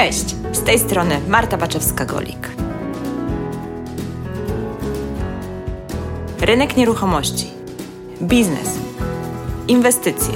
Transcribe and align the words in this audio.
Cześć, 0.00 0.36
z 0.52 0.62
tej 0.62 0.78
strony 0.78 1.20
Marta 1.28 1.58
Baczewska-Golik. 1.58 2.48
Rynek 6.40 6.76
nieruchomości, 6.76 7.46
biznes, 8.22 8.68
inwestycje, 9.68 10.34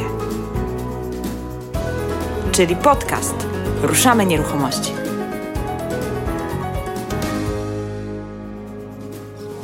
czyli 2.52 2.76
podcast 2.76 3.34
Ruszamy 3.82 4.26
Nieruchomości. 4.26 4.92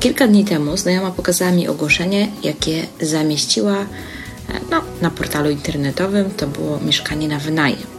Kilka 0.00 0.26
dni 0.26 0.44
temu 0.44 0.76
znajoma 0.76 1.10
pokazała 1.10 1.50
mi 1.50 1.68
ogłoszenie, 1.68 2.28
jakie 2.42 2.86
zamieściła 3.00 3.76
e, 3.76 3.86
no, 4.70 4.82
na 5.02 5.10
portalu 5.10 5.50
internetowym. 5.50 6.30
To 6.30 6.46
było 6.46 6.78
mieszkanie 6.86 7.28
na 7.28 7.38
wynajem. 7.38 7.89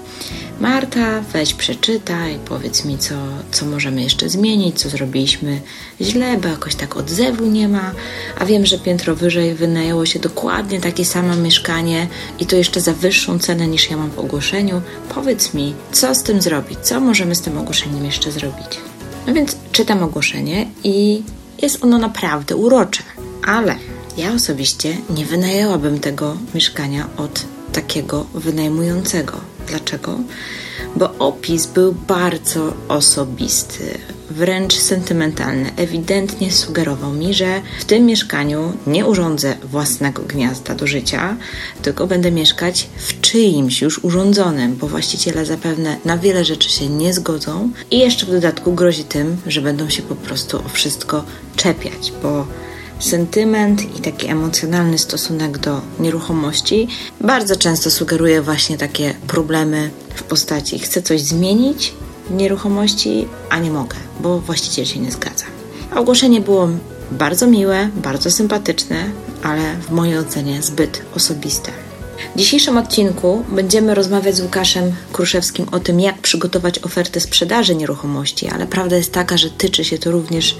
Marta, 0.61 1.21
weź 1.33 1.53
przeczytaj, 1.53 2.39
powiedz 2.45 2.85
mi, 2.85 2.97
co, 2.97 3.15
co 3.52 3.65
możemy 3.65 4.03
jeszcze 4.03 4.29
zmienić, 4.29 4.79
co 4.79 4.89
zrobiliśmy 4.89 5.61
źle, 6.02 6.38
bo 6.38 6.47
jakoś 6.47 6.75
tak 6.75 6.97
odzewu 6.97 7.45
nie 7.45 7.67
ma. 7.67 7.91
A 8.39 8.45
wiem, 8.45 8.66
że 8.66 8.79
piętro 8.79 9.16
wyżej 9.16 9.55
wynajęło 9.55 10.05
się 10.05 10.19
dokładnie 10.19 10.81
takie 10.81 11.05
samo 11.05 11.35
mieszkanie 11.35 12.07
i 12.39 12.45
to 12.45 12.55
jeszcze 12.55 12.81
za 12.81 12.93
wyższą 12.93 13.39
cenę 13.39 13.67
niż 13.67 13.89
ja 13.89 13.97
mam 13.97 14.11
w 14.11 14.19
ogłoszeniu. 14.19 14.81
Powiedz 15.16 15.53
mi, 15.53 15.73
co 15.91 16.16
z 16.16 16.23
tym 16.23 16.41
zrobić, 16.41 16.80
co 16.80 16.99
możemy 16.99 17.35
z 17.35 17.41
tym 17.41 17.57
ogłoszeniem 17.57 18.05
jeszcze 18.05 18.31
zrobić. 18.31 18.80
No 19.27 19.33
więc 19.33 19.55
czytam 19.71 20.03
ogłoszenie 20.03 20.67
i 20.83 21.23
jest 21.61 21.83
ono 21.83 21.97
naprawdę 21.97 22.55
urocze, 22.55 23.03
ale 23.43 23.75
ja 24.17 24.33
osobiście 24.33 24.97
nie 25.09 25.25
wynajęłabym 25.25 25.99
tego 25.99 26.38
mieszkania 26.53 27.07
od 27.17 27.45
takiego 27.73 28.25
wynajmującego. 28.33 29.50
Dlaczego? 29.67 30.20
Bo 30.95 31.13
opis 31.19 31.66
był 31.66 31.95
bardzo 32.08 32.73
osobisty, 32.88 33.97
wręcz 34.30 34.73
sentymentalny. 34.73 35.72
Ewidentnie 35.75 36.52
sugerował 36.52 37.13
mi, 37.13 37.33
że 37.33 37.61
w 37.80 37.86
tym 37.86 38.05
mieszkaniu 38.05 38.73
nie 38.88 39.05
urządzę 39.05 39.55
własnego 39.63 40.23
gniazda 40.23 40.75
do 40.75 40.88
życia, 40.88 41.36
tylko 41.81 42.08
będę 42.08 42.31
mieszkać 42.31 42.89
w 42.97 43.21
czyimś 43.21 43.81
już 43.81 44.03
urządzonym, 44.03 44.75
bo 44.75 44.88
właściciele 44.88 45.45
zapewne 45.45 45.97
na 46.05 46.17
wiele 46.17 46.45
rzeczy 46.45 46.69
się 46.69 46.89
nie 46.89 47.14
zgodzą 47.14 47.69
i 47.91 47.99
jeszcze 47.99 48.25
w 48.25 48.31
dodatku 48.31 48.73
grozi 48.73 49.03
tym, 49.03 49.38
że 49.47 49.61
będą 49.61 49.89
się 49.89 50.02
po 50.02 50.16
prostu 50.16 50.58
o 50.58 50.69
wszystko 50.69 51.23
czepiać, 51.55 52.14
bo 52.23 52.47
sentyment 53.02 53.97
i 53.97 54.02
taki 54.02 54.27
emocjonalny 54.27 54.97
stosunek 54.97 55.57
do 55.57 55.81
nieruchomości 55.99 56.88
bardzo 57.21 57.55
często 57.55 57.91
sugeruje 57.91 58.41
właśnie 58.41 58.77
takie 58.77 59.13
problemy 59.27 59.89
w 60.16 60.23
postaci 60.23 60.80
chcę 60.80 61.02
coś 61.02 61.21
zmienić 61.21 61.93
w 62.30 62.33
nieruchomości, 62.33 63.27
a 63.49 63.59
nie 63.59 63.71
mogę, 63.71 63.97
bo 64.19 64.39
właściciel 64.39 64.85
się 64.85 64.99
nie 64.99 65.11
zgadza. 65.11 65.45
Ogłoszenie 65.95 66.41
było 66.41 66.69
bardzo 67.11 67.47
miłe, 67.47 67.89
bardzo 67.95 68.31
sympatyczne, 68.31 68.95
ale 69.43 69.75
w 69.75 69.91
mojej 69.91 70.17
ocenie 70.17 70.61
zbyt 70.61 71.02
osobiste. 71.15 71.71
W 72.36 72.38
dzisiejszym 72.38 72.77
odcinku 72.77 73.45
będziemy 73.50 73.95
rozmawiać 73.95 74.36
z 74.36 74.41
Łukaszem 74.41 74.95
Kruszewskim 75.14 75.66
o 75.72 75.80
tym, 75.80 76.00
jak 76.00 76.17
przygotować 76.17 76.80
ofertę 76.80 77.19
sprzedaży 77.19 77.75
nieruchomości, 77.75 78.47
ale 78.47 78.67
prawda 78.67 78.97
jest 78.97 79.11
taka, 79.11 79.38
że 79.38 79.50
tyczy 79.50 79.86
się 79.86 79.97
to 79.97 80.11
również 80.11 80.55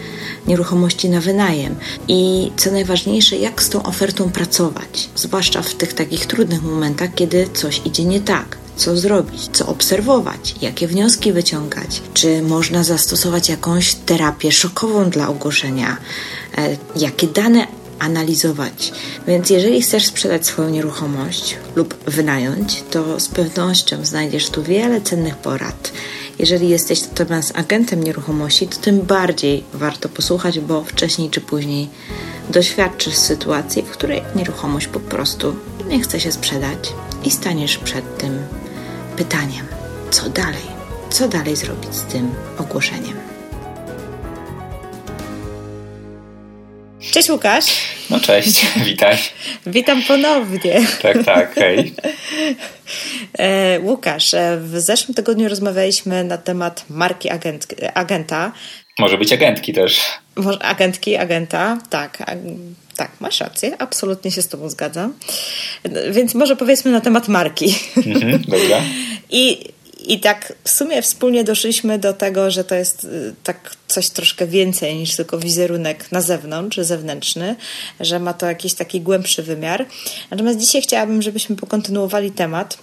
nieruchomości 0.48 1.10
na 1.10 1.22
wynajem. 1.22 1.76
I 2.08 2.52
co 2.58 2.72
najważniejsze, 2.72 3.38
jak 3.38 3.64
z 3.64 3.70
tą 3.70 3.84
ofertą 3.84 4.32
pracować, 4.32 5.10
zwłaszcza 5.16 5.62
w 5.62 5.74
tych 5.74 5.94
takich 5.94 6.26
trudnych 6.26 6.64
momentach, 6.64 7.10
kiedy 7.16 7.50
coś 7.54 7.82
idzie 7.86 8.06
nie 8.06 8.22
tak 8.22 8.58
co 8.76 8.98
zrobić, 8.98 9.50
co 9.54 9.66
obserwować, 9.66 10.56
jakie 10.62 10.88
wnioski 10.88 11.34
wyciągać, 11.34 12.02
czy 12.14 12.42
można 12.42 12.84
zastosować 12.84 13.50
jakąś 13.50 13.94
terapię 13.94 14.52
szokową 14.52 15.10
dla 15.10 15.28
ogłoszenia, 15.28 15.98
e, 16.58 16.78
jakie 16.96 17.28
dane 17.28 17.68
analizować. 18.02 18.92
Więc 19.28 19.50
jeżeli 19.50 19.82
chcesz 19.82 20.06
sprzedać 20.06 20.46
swoją 20.46 20.70
nieruchomość 20.70 21.58
lub 21.76 22.04
wynająć, 22.08 22.84
to 22.92 23.20
z 23.20 23.28
pewnością 23.28 24.06
znajdziesz 24.06 24.50
tu 24.50 24.64
wiele 24.64 25.02
cennych 25.02 25.38
porad. 25.38 25.92
Jeżeli 26.40 26.70
jesteś 26.70 27.02
natomiast 27.02 27.58
agentem 27.58 28.04
nieruchomości, 28.04 28.68
to 28.68 28.78
tym 28.78 29.02
bardziej 29.02 29.64
warto 29.74 30.10
posłuchać, 30.10 30.60
bo 30.60 30.84
wcześniej 30.84 31.30
czy 31.30 31.42
później 31.42 31.90
doświadczysz 32.50 33.16
sytuacji, 33.16 33.82
w 33.82 33.92
której 33.92 34.22
nieruchomość 34.36 34.88
po 34.88 35.00
prostu 35.00 35.56
nie 35.88 36.00
chce 36.00 36.20
się 36.20 36.32
sprzedać 36.32 36.94
i 37.24 37.32
staniesz 37.32 37.78
przed 37.78 38.18
tym 38.18 38.40
pytaniem: 39.18 39.66
co 40.12 40.30
dalej? 40.30 40.72
Co 41.10 41.28
dalej 41.28 41.56
zrobić 41.56 41.96
z 41.96 42.02
tym 42.02 42.32
ogłoszeniem? 42.58 43.31
Cześć 47.12 47.30
Łukasz. 47.30 47.66
No 48.10 48.20
cześć, 48.20 48.66
witaj. 48.86 49.18
Witam 49.66 50.04
ponownie. 50.04 50.88
Tak, 51.02 51.24
tak, 51.26 51.56
hej. 51.56 51.94
E, 53.40 53.80
Łukasz, 53.80 54.34
e, 54.34 54.58
w 54.64 54.80
zeszłym 54.80 55.16
tygodniu 55.16 55.50
rozmawialiśmy 55.50 56.24
na 56.24 56.38
temat 56.38 56.86
marki 56.90 57.30
agent, 57.30 57.68
agenta. 57.94 58.52
Może 59.00 59.18
być 59.18 59.34
agentki 59.34 59.74
też. 59.74 60.02
Może 60.36 60.60
agentki, 60.60 61.16
agenta, 61.16 61.78
tak. 61.90 62.18
Tak, 62.96 63.12
masz 63.20 63.40
rację, 63.40 63.72
absolutnie 63.80 64.32
się 64.32 64.42
z 64.42 64.48
Tobą 64.48 64.70
zgadzam. 64.70 65.14
Więc 66.12 66.34
może 66.36 66.56
powiedzmy 66.56 66.92
na 66.92 67.02
temat 67.02 67.28
marki. 67.28 67.76
Mhm, 67.98 68.42
dobra. 68.48 68.82
I 69.30 69.66
i 70.02 70.20
tak 70.20 70.54
w 70.64 70.70
sumie 70.70 71.02
wspólnie 71.02 71.44
doszliśmy 71.44 72.00
do 72.00 72.14
tego, 72.14 72.52
że 72.52 72.64
to 72.64 72.76
jest 72.76 73.04
y, 73.04 73.34
tak 73.44 73.76
coś 73.88 74.10
troszkę 74.10 74.48
więcej 74.48 74.96
niż 74.96 75.16
tylko 75.16 75.40
wizerunek 75.40 76.12
na 76.12 76.22
zewnątrz, 76.22 76.78
zewnętrzny, 76.78 77.56
że 78.00 78.20
ma 78.20 78.34
to 78.34 78.46
jakiś 78.46 78.74
taki 78.74 79.02
głębszy 79.02 79.44
wymiar. 79.44 79.86
Natomiast 80.32 80.60
dzisiaj 80.60 80.82
chciałabym, 80.82 81.22
żebyśmy 81.22 81.56
pokontynuowali 81.56 82.32
temat. 82.32 82.78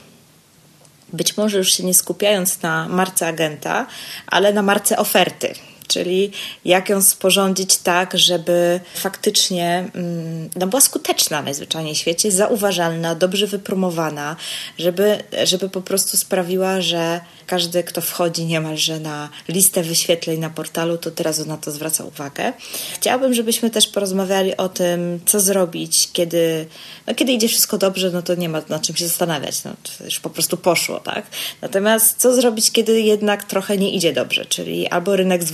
Być 1.12 1.37
może 1.37 1.59
już 1.59 1.73
się 1.73 1.84
nie 1.84 1.95
skupiając 1.95 2.62
na 2.62 2.89
marce 2.89 3.27
agenta, 3.27 3.87
ale 4.27 4.53
na 4.53 4.62
marce 4.62 4.99
oferty 4.99 5.55
czyli 5.88 6.31
jak 6.65 6.88
ją 6.88 7.03
sporządzić 7.03 7.76
tak, 7.76 8.19
żeby 8.19 8.81
faktycznie 8.94 9.91
mm, 9.94 10.50
no, 10.56 10.66
była 10.66 10.81
skuteczna 10.81 11.43
najzwyczajniej 11.43 11.94
w 11.94 11.99
świecie, 11.99 12.31
zauważalna, 12.31 13.15
dobrze 13.15 13.47
wypromowana, 13.47 14.37
żeby, 14.78 15.19
żeby 15.44 15.69
po 15.69 15.81
prostu 15.82 16.16
sprawiła, 16.16 16.81
że 16.81 17.21
każdy, 17.48 17.82
kto 17.82 18.00
wchodzi 18.00 18.44
niemalże 18.44 19.00
na 19.00 19.28
listę 19.48 19.82
wyświetleń 19.82 20.41
na 20.41 20.50
portalu, 20.50 20.98
to 20.98 21.10
teraz 21.10 21.47
na 21.47 21.56
to 21.56 21.71
zwraca 21.71 22.04
uwagę. 22.04 22.53
Chciałabym, 22.94 23.34
żebyśmy 23.34 23.71
też 23.71 23.88
porozmawiali 23.88 24.56
o 24.56 24.69
tym, 24.69 25.21
co 25.27 25.41
zrobić, 25.41 26.09
kiedy, 26.12 26.66
no, 27.06 27.15
kiedy 27.15 27.32
idzie 27.32 27.48
wszystko 27.48 27.78
dobrze, 27.78 28.10
no 28.10 28.22
to 28.22 28.34
nie 28.34 28.48
ma 28.48 28.62
na 28.69 28.78
czym 28.78 28.97
się 28.97 29.09
zastanawiać, 29.09 29.65
no, 29.65 29.72
już 30.04 30.21
po 30.21 30.31
prostu 30.31 30.56
poszło, 30.56 31.00
tak? 31.00 31.27
Natomiast 31.62 32.21
co 32.21 32.34
zrobić, 32.34 32.72
kiedy 32.72 33.00
jednak 33.00 33.44
trochę 33.44 33.78
nie 33.78 33.91
idzie 33.91 34.12
dobrze, 34.12 34.44
czyli 34.47 34.88
albo 34.88 35.16
rynek 35.16 35.44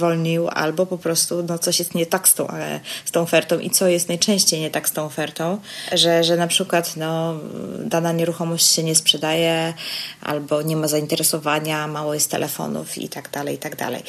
albo 0.51 0.87
po 0.87 0.99
prostu 0.99 1.43
no, 1.49 1.59
coś 1.59 1.79
jest 1.79 1.95
nie 1.95 2.07
tak 2.07 2.29
z 2.29 2.35
tą, 2.35 2.49
e, 2.51 2.81
z 3.05 3.11
tą 3.11 3.21
ofertą 3.21 3.59
i 3.59 3.71
co 3.71 3.89
jest 3.89 4.09
najczęściej 4.09 4.61
nie 4.61 4.71
tak 4.71 4.89
z 4.89 4.93
tą 4.93 5.05
ofertą, 5.05 5.59
że, 5.93 6.25
że 6.25 6.37
na 6.37 6.47
przykład 6.47 6.97
no, 6.97 7.35
dana 7.79 8.12
nieruchomość 8.12 8.67
się 8.67 8.83
nie 8.83 8.95
sprzedaje, 8.95 9.75
albo 10.23 10.62
nie 10.62 10.77
ma 10.77 10.89
zainteresowania, 10.89 11.87
mało 11.87 12.15
jest 12.15 12.31
telefonów 12.31 12.99
i 12.99 13.09
tak 13.09 13.31
dalej, 13.31 13.55
i 13.55 13.59
tak 13.59 13.77
dalej. 13.77 14.03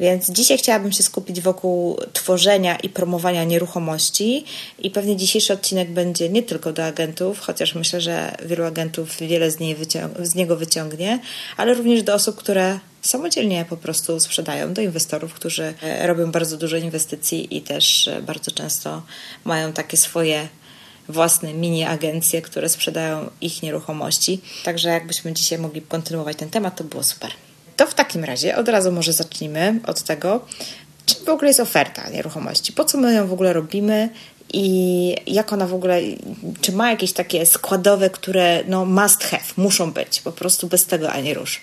Więc 0.00 0.30
dzisiaj 0.30 0.58
chciałabym 0.58 0.92
się 0.92 1.02
skupić 1.02 1.40
wokół 1.40 1.98
tworzenia 2.12 2.76
i 2.76 2.88
promowania 2.88 3.44
nieruchomości 3.44 4.44
i 4.78 4.90
pewnie 4.90 5.16
dzisiejszy 5.16 5.52
odcinek 5.52 5.92
będzie 5.92 6.28
nie 6.28 6.42
tylko 6.42 6.72
do 6.72 6.84
agentów, 6.84 7.40
chociaż 7.40 7.74
myślę, 7.74 8.00
że 8.00 8.36
wielu 8.46 8.64
agentów 8.64 9.16
wiele 9.16 9.50
z, 9.50 9.58
niej 9.58 9.76
wyciąg- 9.76 10.24
z 10.24 10.34
niego 10.34 10.56
wyciągnie, 10.56 11.20
ale 11.56 11.74
również 11.74 12.02
do 12.02 12.14
osób, 12.14 12.36
które 12.36 12.78
samodzielnie 13.02 13.64
po 13.68 13.76
prostu 13.76 14.20
sprzedają 14.20 14.74
do 14.74 14.82
inwestorów, 14.82 15.34
którzy 15.34 15.74
e, 15.82 16.06
robią 16.06 16.30
bardzo 16.30 16.56
dużo 16.56 16.76
inwestycji 16.76 17.56
i 17.56 17.62
też 17.62 18.08
e, 18.08 18.22
bardzo 18.22 18.50
często 18.50 19.02
mają 19.44 19.72
takie 19.72 19.96
swoje 19.96 20.48
własne 21.08 21.54
mini 21.54 21.84
agencje, 21.84 22.42
które 22.42 22.68
sprzedają 22.68 23.30
ich 23.40 23.62
nieruchomości. 23.62 24.40
Także 24.64 24.88
jakbyśmy 24.88 25.32
dzisiaj 25.32 25.58
mogli 25.58 25.82
kontynuować 25.82 26.36
ten 26.36 26.50
temat, 26.50 26.76
to 26.76 26.84
było 26.84 27.02
super. 27.02 27.30
To 27.76 27.86
w 27.86 27.94
takim 27.94 28.24
razie 28.24 28.56
od 28.56 28.68
razu 28.68 28.92
może 28.92 29.12
zacznijmy 29.12 29.80
od 29.86 30.02
tego, 30.02 30.44
czym 31.06 31.24
w 31.24 31.28
ogóle 31.28 31.48
jest 31.48 31.60
oferta 31.60 32.08
nieruchomości, 32.08 32.72
po 32.72 32.84
co 32.84 32.98
my 32.98 33.14
ją 33.14 33.26
w 33.26 33.32
ogóle 33.32 33.52
robimy 33.52 34.08
i 34.52 35.14
jak 35.26 35.52
ona 35.52 35.66
w 35.66 35.74
ogóle, 35.74 36.00
czy 36.60 36.72
ma 36.72 36.90
jakieś 36.90 37.12
takie 37.12 37.46
składowe, 37.46 38.10
które 38.10 38.64
no 38.66 38.84
must 38.84 39.24
have, 39.24 39.42
muszą 39.56 39.92
być, 39.92 40.20
po 40.20 40.32
prostu 40.32 40.66
bez 40.66 40.86
tego 40.86 41.12
ani 41.12 41.34
rusz. 41.34 41.60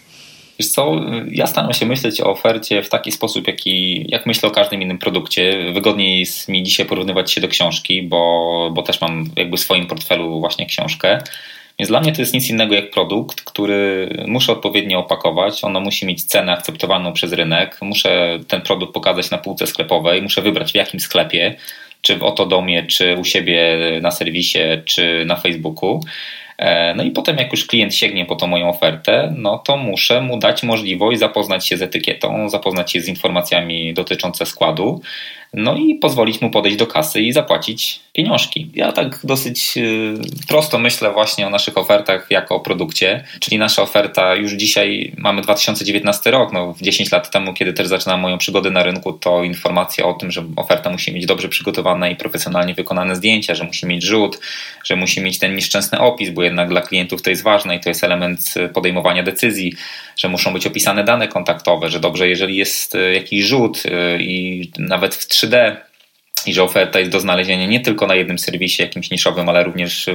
Wiesz 0.59 0.69
co, 0.69 1.01
ja 1.31 1.47
staram 1.47 1.73
się 1.73 1.85
myśleć 1.85 2.21
o 2.21 2.31
ofercie 2.31 2.83
w 2.83 2.89
taki 2.89 3.11
sposób, 3.11 3.47
jaki, 3.47 4.05
jak 4.11 4.25
myślę 4.25 4.49
o 4.49 4.51
każdym 4.51 4.81
innym 4.81 4.97
produkcie. 4.97 5.71
Wygodniej 5.73 6.19
jest 6.19 6.49
mi 6.49 6.63
dzisiaj 6.63 6.85
porównywać 6.85 7.31
się 7.31 7.41
do 7.41 7.47
książki, 7.47 8.01
bo, 8.01 8.71
bo 8.73 8.81
też 8.81 9.01
mam 9.01 9.29
jakby 9.35 9.57
w 9.57 9.59
swoim 9.59 9.87
portfelu 9.87 10.39
właśnie 10.39 10.65
książkę. 10.65 11.19
Więc 11.79 11.89
dla 11.89 12.01
mnie 12.01 12.11
to 12.11 12.21
jest 12.21 12.33
nic 12.33 12.49
innego 12.49 12.75
jak 12.75 12.91
produkt, 12.91 13.41
który 13.41 14.09
muszę 14.27 14.51
odpowiednio 14.51 14.99
opakować. 14.99 15.63
Ono 15.63 15.79
musi 15.79 16.05
mieć 16.05 16.23
cenę 16.23 16.51
akceptowalną 16.51 17.13
przez 17.13 17.33
rynek. 17.33 17.77
Muszę 17.81 18.39
ten 18.47 18.61
produkt 18.61 18.93
pokazać 18.93 19.31
na 19.31 19.37
półce 19.37 19.67
sklepowej. 19.67 20.21
Muszę 20.21 20.41
wybrać 20.41 20.71
w 20.71 20.75
jakim 20.75 20.99
sklepie, 20.99 21.55
czy 22.01 22.15
w 22.17 22.23
Otodomie, 22.23 22.83
czy 22.83 23.17
u 23.17 23.23
siebie 23.23 23.77
na 24.01 24.11
serwisie, 24.11 24.59
czy 24.85 25.23
na 25.25 25.35
Facebooku. 25.35 26.01
E, 26.57 26.93
no 26.95 27.03
i 27.03 27.11
potem, 27.11 27.37
jak 27.37 27.51
już 27.51 27.65
klient 27.65 27.95
sięgnie 27.95 28.25
po 28.25 28.35
tą 28.35 28.47
moją 28.47 28.69
ofertę, 28.69 29.33
no 29.37 29.57
to 29.57 29.77
muszę 29.77 30.21
mu 30.21 30.37
dać 30.37 30.63
możliwość 30.63 31.19
zapoznać 31.19 31.67
się 31.67 31.77
z 31.77 31.81
etykietą, 31.81 32.49
zapoznać 32.49 32.91
się 32.91 33.01
z 33.01 33.07
informacjami 33.07 33.93
dotyczące 33.93 34.45
składu, 34.45 35.01
no 35.53 35.75
i 35.75 35.95
pozwolić 35.95 36.41
mu 36.41 36.51
podejść 36.51 36.77
do 36.77 36.87
kasy 36.87 37.21
i 37.21 37.33
zapłacić 37.33 37.99
pieniążki. 38.13 38.69
Ja 38.75 38.91
tak 38.91 39.19
dosyć 39.23 39.77
y, 39.77 40.13
prosto 40.47 40.79
myślę 40.79 41.11
właśnie 41.11 41.47
o 41.47 41.49
naszych 41.49 41.77
ofertach 41.77 42.27
jako 42.29 42.55
o 42.55 42.59
produkcie, 42.59 43.23
czyli 43.39 43.57
nasza 43.57 43.81
oferta 43.81 44.35
już 44.35 44.53
dzisiaj 44.53 45.13
mamy 45.17 45.41
2019 45.41 46.31
rok, 46.31 46.53
no 46.53 46.75
10 46.81 47.11
lat 47.11 47.31
temu, 47.31 47.53
kiedy 47.53 47.73
też 47.73 47.87
zaczynam 47.87 48.19
moją 48.19 48.37
przygodę 48.37 48.71
na 48.71 48.83
rynku, 48.83 49.13
to 49.13 49.43
informacja 49.43 50.05
o 50.05 50.13
tym, 50.13 50.31
że 50.31 50.43
oferta 50.55 50.89
musi 50.89 51.13
mieć 51.13 51.25
dobrze 51.25 51.49
przygotowane 51.49 52.11
i 52.11 52.15
profesjonalnie 52.15 52.73
wykonane 52.73 53.15
zdjęcia, 53.15 53.55
że 53.55 53.63
musi 53.63 53.85
mieć 53.85 54.03
rzut, 54.03 54.39
że 54.83 54.95
musi 54.95 55.21
mieć 55.21 55.39
ten 55.39 55.55
nieszczęsny 55.55 55.99
opis, 55.99 56.29
bo 56.29 56.43
jednak 56.43 56.69
dla 56.69 56.81
klientów 56.81 57.21
to 57.21 57.29
jest 57.29 57.43
ważne 57.43 57.75
i 57.75 57.79
to 57.79 57.89
jest 57.89 58.03
element 58.03 58.53
podejmowania 58.73 59.23
decyzji, 59.23 59.73
że 60.17 60.29
muszą 60.29 60.53
być 60.53 60.67
opisane 60.67 61.03
dane 61.03 61.27
kontaktowe, 61.27 61.89
że 61.89 61.99
dobrze, 61.99 62.29
jeżeli 62.29 62.55
jest 62.55 62.95
y, 62.95 63.13
jakiś 63.13 63.45
rzut 63.45 63.83
y, 63.85 63.89
i 64.21 64.71
nawet 64.79 65.15
w 65.15 65.25
3D 65.47 65.75
i 66.45 66.53
że 66.53 66.63
oferta 66.63 66.99
jest 66.99 67.11
do 67.11 67.19
znalezienia 67.19 67.67
nie 67.67 67.79
tylko 67.79 68.07
na 68.07 68.15
jednym 68.15 68.39
serwisie 68.39 68.83
jakimś 68.83 69.11
niszowym, 69.11 69.49
ale 69.49 69.63
również 69.63 70.05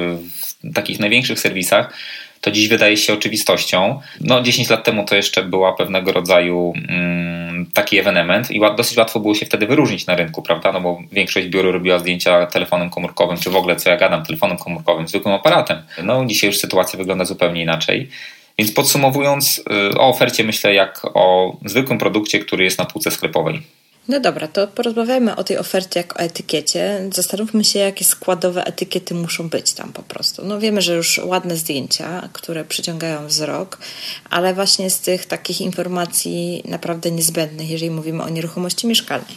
w 0.65 0.75
takich 0.75 1.01
największych 1.01 1.41
serwisach, 1.41 1.95
to 2.43 2.51
dziś 2.51 2.69
wydaje 2.69 2.97
się 2.97 3.13
oczywistością. 3.13 4.01
No 4.21 4.43
10 4.43 4.71
lat 4.71 4.85
temu 4.85 5.05
to 5.05 5.17
jeszcze 5.17 5.43
była 5.43 5.73
pewnego 5.73 6.13
rodzaju 6.13 6.73
mm, 6.89 7.67
taki 7.75 7.99
ewenement 7.99 8.51
i 8.51 8.61
dosyć 8.77 8.99
łatwo 8.99 9.21
było 9.21 9.35
się 9.35 9.47
wtedy 9.47 9.67
wyróżnić 9.67 10.07
na 10.07 10.17
rynku, 10.17 10.43
prawda? 10.43 10.73
No 10.73 10.81
bo 10.81 11.03
większość 11.13 11.47
biur 11.47 11.73
robiła 11.73 11.99
zdjęcia 11.99 12.47
telefonem 12.47 12.91
komórkowym, 12.91 13.37
czy 13.37 13.51
w 13.51 13.57
ogóle 13.57 13.77
co 13.77 13.91
ja 13.91 13.97
gadam, 13.97 14.25
telefonem 14.25 14.59
komórkowym, 14.59 15.09
zwykłym 15.09 15.35
aparatem. 15.35 15.83
No 16.03 16.27
dzisiaj 16.27 16.51
już 16.51 16.59
sytuacja 16.59 16.97
wygląda 16.97 17.25
zupełnie 17.25 17.63
inaczej. 17.63 18.09
Więc 18.59 18.73
podsumowując, 18.73 19.63
y, 19.93 19.99
o 19.99 20.09
ofercie 20.09 20.45
myślę 20.45 20.75
jak 20.75 21.01
o 21.05 21.57
zwykłym 21.65 21.99
produkcie, 21.99 22.39
który 22.39 22.65
jest 22.65 22.79
na 22.79 22.85
półce 22.85 23.11
sklepowej. 23.11 23.63
No 24.09 24.21
dobra, 24.21 24.49
to 24.49 24.69
porozmawiajmy 24.69 25.37
o 25.37 25.45
tej 25.45 25.59
ofercie 25.59 26.01
jak 26.01 26.17
o 26.17 26.19
etykiecie. 26.19 27.09
Zastanówmy 27.15 27.65
się, 27.65 27.79
jakie 27.79 28.05
składowe 28.05 28.65
etykiety 28.65 29.15
muszą 29.15 29.49
być 29.49 29.73
tam 29.73 29.93
po 29.93 30.03
prostu. 30.03 30.45
No 30.45 30.61
wiemy, 30.61 30.83
że 30.83 30.95
już 30.95 31.19
ładne 31.19 31.57
zdjęcia, 31.57 32.29
które 32.33 32.65
przyciągają 32.65 33.27
wzrok, 33.27 33.79
ale 34.31 34.55
właśnie 34.55 34.91
z 34.91 35.01
tych 35.01 35.27
takich 35.27 35.61
informacji 35.61 36.63
naprawdę 36.69 37.11
niezbędnych, 37.11 37.71
jeżeli 37.71 37.91
mówimy 37.91 38.23
o 38.23 38.29
nieruchomości 38.29 38.87
mieszkalnej. 38.87 39.37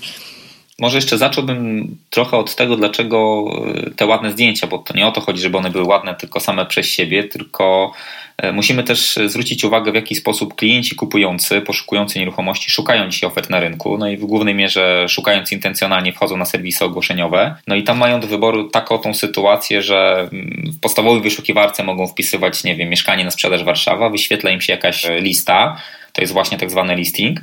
Może 0.79 0.97
jeszcze 0.97 1.17
zacząłbym 1.17 1.87
trochę 2.09 2.37
od 2.37 2.55
tego, 2.55 2.75
dlaczego 2.75 3.45
e, 3.85 3.91
te 3.91 4.05
ładne 4.05 4.31
zdjęcia, 4.31 4.67
bo 4.67 4.77
to 4.77 4.93
nie 4.93 5.07
o 5.07 5.11
to 5.11 5.21
chodzi, 5.21 5.41
żeby 5.41 5.57
one 5.57 5.69
były 5.69 5.83
ładne 5.83 6.15
tylko 6.15 6.39
same 6.39 6.65
przez 6.65 6.87
siebie, 6.87 7.23
tylko 7.23 7.91
e, 8.37 8.51
musimy 8.51 8.83
też 8.83 9.19
zwrócić 9.25 9.63
uwagę, 9.63 9.91
w 9.91 9.95
jaki 9.95 10.15
sposób 10.15 10.55
klienci 10.55 10.95
kupujący, 10.95 11.61
poszukujący 11.61 12.19
nieruchomości 12.19 12.71
szukają 12.71 13.09
dzisiaj 13.09 13.27
ofert 13.27 13.49
na 13.49 13.59
rynku. 13.59 13.97
No 13.97 14.09
i 14.09 14.17
w 14.17 14.25
głównej 14.25 14.55
mierze 14.55 15.05
szukając 15.09 15.51
intencjonalnie 15.51 16.13
wchodzą 16.13 16.37
na 16.37 16.45
serwisy 16.45 16.85
ogłoszeniowe. 16.85 17.55
No 17.67 17.75
i 17.75 17.83
tam 17.83 17.97
mają 17.97 18.19
do 18.19 18.27
wyboru 18.27 18.69
taką 18.69 18.97
tą 18.97 19.13
sytuację, 19.13 19.81
że 19.81 20.29
mm, 20.31 20.71
w 20.77 20.79
podstawowej 20.79 21.21
wyszukiwarce 21.21 21.83
mogą 21.83 22.07
wpisywać, 22.07 22.63
nie 22.63 22.75
wiem, 22.75 22.89
mieszkanie 22.89 23.25
na 23.25 23.31
sprzedaż 23.31 23.63
Warszawa, 23.63 24.09
wyświetla 24.09 24.51
im 24.51 24.61
się 24.61 24.73
jakaś 24.73 25.07
lista 25.19 25.77
to 26.15 26.21
jest 26.21 26.33
właśnie 26.33 26.57
tak 26.57 26.71
zwany 26.71 26.95
listing. 26.95 27.39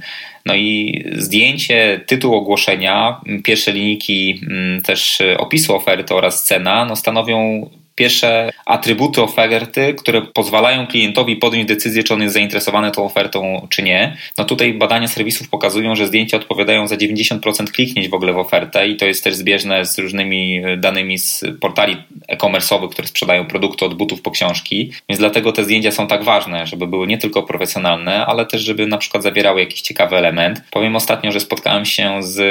No 0.47 0.55
i 0.55 1.05
zdjęcie, 1.17 2.01
tytuł 2.07 2.35
ogłoszenia, 2.35 3.21
pierwsze 3.45 3.73
linijki 3.73 4.41
też 4.85 5.23
opisu 5.39 5.77
oferty 5.77 6.15
oraz 6.15 6.45
cena 6.45 6.85
no 6.85 6.97
stanowią 6.97 7.71
pierwsze 7.95 8.51
atrybuty 8.67 9.23
oferty, 9.23 9.95
które 9.95 10.23
pozwalają 10.23 10.87
klientowi 10.87 11.37
podjąć 11.37 11.69
decyzję, 11.69 12.05
czy 12.05 12.15
on 12.15 12.23
jest 12.23 12.35
zainteresowany 12.35 12.91
tą 12.91 13.05
ofertą, 13.05 13.67
czy 13.71 13.83
nie. 13.83 14.17
No 14.39 14.45
tutaj 14.45 14.75
badania 14.75 15.09
serwisów 15.09 15.49
pokazują, 15.49 15.97
że 15.97 16.07
zdjęcia 16.07 16.37
odpowiadają 16.37 16.89
za 16.89 16.97
90% 16.97 17.71
kliknięć 17.71 18.09
w 18.09 18.15
ogóle 18.15 18.33
w 18.33 18.39
ofertę 18.39 18.89
i 18.89 18.97
to 18.97 19.07
jest 19.07 19.25
też 19.25 19.35
zbieżne 19.35 19.87
z 19.87 19.99
różnymi 19.99 20.63
danymi 20.79 21.19
z 21.19 21.45
portali 21.61 21.97
e-commerce'owych, 22.29 22.89
które 22.89 23.09
sprzedają 23.09 23.47
produkty 23.47 23.85
od 23.85 23.95
butów 23.95 24.23
po 24.23 24.31
książki. 24.31 24.93
Więc 25.09 25.19
dlatego 25.19 25.53
te 25.53 25.65
zdjęcia 25.65 25.93
są 25.93 26.07
tak 26.07 26.25
ważne, 26.25 26.67
żeby 26.67 26.87
były 26.87 27.07
nie 27.07 27.19
tylko 27.19 27.43
profesjonalne, 27.43 28.27
ale 28.27 28.47
też 28.47 28.63
żeby 28.63 28.87
na 28.87 28.99
przykład 28.99 29.23
zawierały 29.23 29.61
jakiś 29.61 29.83
ciekawy 29.83 30.17
element. 30.17 30.63
Powiem 30.71 30.97
ostatnio, 30.97 31.33
że 31.33 31.41
spotkałem 31.41 31.85
się 31.85 32.23
z 32.23 32.43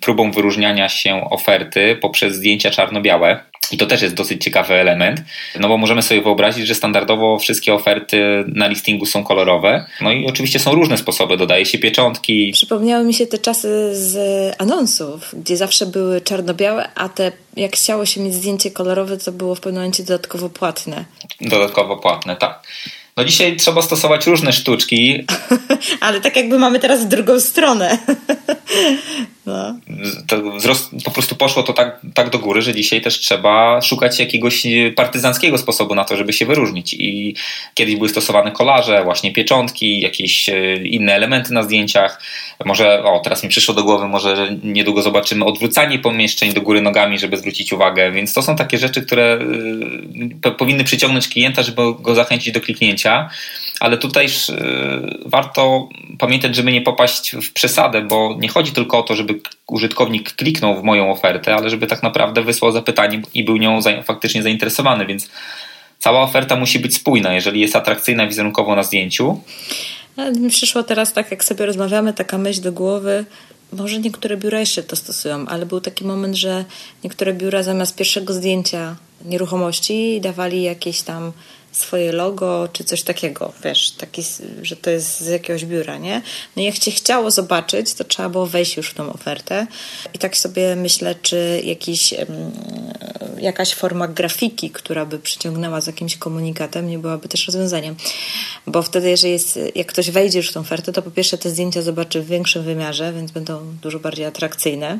próbą 0.00 0.32
wyróżniania 0.32 0.88
się 0.88 1.30
oferty 1.30 1.98
poprzez 2.00 2.34
zdjęcia 2.34 2.70
czarno-białe. 2.70 3.49
I 3.72 3.76
to 3.76 3.86
też 3.86 4.02
jest 4.02 4.14
dosyć 4.14 4.44
ciekawy 4.44 4.74
element, 4.74 5.20
no 5.60 5.68
bo 5.68 5.78
możemy 5.78 6.02
sobie 6.02 6.22
wyobrazić, 6.22 6.66
że 6.66 6.74
standardowo 6.74 7.38
wszystkie 7.38 7.74
oferty 7.74 8.44
na 8.46 8.66
listingu 8.66 9.06
są 9.06 9.24
kolorowe. 9.24 9.86
No 10.00 10.12
i 10.12 10.26
oczywiście 10.26 10.58
są 10.58 10.74
różne 10.74 10.98
sposoby, 10.98 11.36
dodaje 11.36 11.66
się 11.66 11.78
pieczątki. 11.78 12.50
Przypomniały 12.52 13.04
mi 13.04 13.14
się 13.14 13.26
te 13.26 13.38
czasy 13.38 13.90
z 13.92 14.16
anonsów, 14.58 15.34
gdzie 15.42 15.56
zawsze 15.56 15.86
były 15.86 16.20
czarno-białe, 16.20 16.88
a 16.94 17.08
te 17.08 17.32
jak 17.56 17.76
chciało 17.76 18.06
się 18.06 18.20
mieć 18.20 18.34
zdjęcie 18.34 18.70
kolorowe, 18.70 19.16
to 19.16 19.32
było 19.32 19.54
w 19.54 19.60
pewnym 19.60 19.82
momencie 19.82 20.02
dodatkowo 20.02 20.48
płatne. 20.48 21.04
Dodatkowo 21.40 21.96
płatne, 21.96 22.36
tak. 22.36 22.62
No 23.16 23.24
dzisiaj 23.24 23.56
trzeba 23.56 23.82
stosować 23.82 24.26
różne 24.26 24.52
sztuczki. 24.52 25.26
Ale 26.00 26.20
tak 26.20 26.36
jakby 26.36 26.58
mamy 26.58 26.78
teraz 26.78 27.08
drugą 27.08 27.40
stronę. 27.40 27.98
Wzrost, 30.60 30.90
po 31.04 31.10
prostu 31.10 31.34
poszło 31.34 31.62
to 31.62 31.72
tak, 31.72 32.00
tak 32.14 32.30
do 32.30 32.38
góry, 32.38 32.62
że 32.62 32.74
dzisiaj 32.74 33.00
też 33.00 33.18
trzeba 33.18 33.82
szukać 33.82 34.18
jakiegoś 34.18 34.62
partyzanckiego 34.96 35.58
sposobu 35.58 35.94
na 35.94 36.04
to, 36.04 36.16
żeby 36.16 36.32
się 36.32 36.46
wyróżnić. 36.46 36.94
I 36.94 37.34
kiedyś 37.74 37.96
były 37.96 38.08
stosowane 38.08 38.52
kolarze, 38.52 39.04
właśnie 39.04 39.32
pieczątki, 39.32 40.00
jakieś 40.00 40.48
e, 40.48 40.76
inne 40.76 41.14
elementy 41.14 41.52
na 41.52 41.62
zdjęciach. 41.62 42.22
Może, 42.64 43.04
o, 43.04 43.20
teraz 43.20 43.42
mi 43.42 43.48
przyszło 43.48 43.74
do 43.74 43.84
głowy, 43.84 44.08
może 44.08 44.56
niedługo 44.62 45.02
zobaczymy 45.02 45.44
odwrócanie 45.44 45.98
pomieszczeń 45.98 46.52
do 46.52 46.60
góry 46.60 46.80
nogami, 46.80 47.18
żeby 47.18 47.36
zwrócić 47.36 47.72
uwagę. 47.72 48.12
Więc 48.12 48.34
to 48.34 48.42
są 48.42 48.56
takie 48.56 48.78
rzeczy, 48.78 49.02
które 49.02 49.38
e, 50.44 50.50
powinny 50.50 50.84
przyciągnąć 50.84 51.28
klienta, 51.28 51.62
żeby 51.62 51.82
go 52.00 52.14
zachęcić 52.14 52.54
do 52.54 52.60
kliknięcia 52.60 53.30
ale 53.80 53.98
tutaj 53.98 54.26
warto 55.26 55.88
pamiętać, 56.18 56.56
żeby 56.56 56.72
nie 56.72 56.82
popaść 56.82 57.32
w 57.32 57.52
przesadę, 57.52 58.02
bo 58.02 58.36
nie 58.40 58.48
chodzi 58.48 58.72
tylko 58.72 58.98
o 58.98 59.02
to, 59.02 59.14
żeby 59.14 59.40
użytkownik 59.66 60.32
kliknął 60.32 60.49
w 60.52 60.82
moją 60.82 61.10
ofertę, 61.10 61.54
ale 61.54 61.70
żeby 61.70 61.86
tak 61.86 62.02
naprawdę 62.02 62.42
wysłał 62.42 62.72
zapytanie 62.72 63.22
i 63.34 63.44
był 63.44 63.56
nią 63.56 63.80
faktycznie 64.04 64.42
zainteresowany, 64.42 65.06
więc 65.06 65.30
cała 65.98 66.20
oferta 66.22 66.56
musi 66.56 66.78
być 66.78 66.94
spójna, 66.94 67.34
jeżeli 67.34 67.60
jest 67.60 67.76
atrakcyjna 67.76 68.26
wizerunkowo 68.26 68.76
na 68.76 68.82
zdjęciu. 68.82 69.40
mi 70.40 70.50
przyszło 70.50 70.82
teraz, 70.82 71.12
tak 71.12 71.30
jak 71.30 71.44
sobie 71.44 71.66
rozmawiamy, 71.66 72.12
taka 72.12 72.38
myśl 72.38 72.62
do 72.62 72.72
głowy, 72.72 73.24
może 73.72 73.98
niektóre 73.98 74.36
biura 74.36 74.60
jeszcze 74.60 74.82
to 74.82 74.96
stosują, 74.96 75.46
ale 75.46 75.66
był 75.66 75.80
taki 75.80 76.04
moment, 76.04 76.34
że 76.34 76.64
niektóre 77.04 77.32
biura 77.32 77.62
zamiast 77.62 77.96
pierwszego 77.96 78.32
zdjęcia 78.32 78.96
nieruchomości 79.24 80.20
dawali 80.20 80.62
jakieś 80.62 81.02
tam 81.02 81.32
swoje 81.72 82.12
logo, 82.12 82.68
czy 82.72 82.84
coś 82.84 83.02
takiego, 83.02 83.52
wiesz, 83.64 83.90
taki, 83.90 84.22
że 84.62 84.76
to 84.76 84.90
jest 84.90 85.20
z 85.20 85.26
jakiegoś 85.26 85.64
biura, 85.64 85.98
nie? 85.98 86.22
No 86.56 86.62
jak 86.62 86.78
cię 86.78 86.90
chciało 86.90 87.30
zobaczyć, 87.30 87.94
to 87.94 88.04
trzeba 88.04 88.28
było 88.28 88.46
wejść 88.46 88.76
już 88.76 88.90
w 88.90 88.94
tą 88.94 89.12
ofertę. 89.12 89.66
I 90.14 90.18
tak 90.18 90.36
sobie 90.36 90.76
myślę, 90.76 91.14
czy 91.22 91.62
jakiś, 91.64 92.14
jakaś 93.38 93.74
forma 93.74 94.08
grafiki, 94.08 94.70
która 94.70 95.06
by 95.06 95.18
przyciągnęła 95.18 95.80
z 95.80 95.86
jakimś 95.86 96.16
komunikatem, 96.16 96.88
nie 96.88 96.98
byłaby 96.98 97.28
też 97.28 97.46
rozwiązaniem, 97.46 97.96
bo 98.66 98.82
wtedy, 98.82 99.10
jeżeli 99.10 99.32
jest, 99.32 99.58
jak 99.74 99.86
ktoś 99.86 100.10
wejdzie 100.10 100.38
już 100.38 100.50
w 100.50 100.52
tą 100.52 100.60
ofertę, 100.60 100.92
to 100.92 101.02
po 101.02 101.10
pierwsze 101.10 101.38
te 101.38 101.50
zdjęcia 101.50 101.82
zobaczy 101.82 102.22
w 102.22 102.26
większym 102.26 102.62
wymiarze, 102.62 103.12
więc 103.12 103.30
będą 103.30 103.60
dużo 103.82 103.98
bardziej 103.98 104.26
atrakcyjne, 104.26 104.98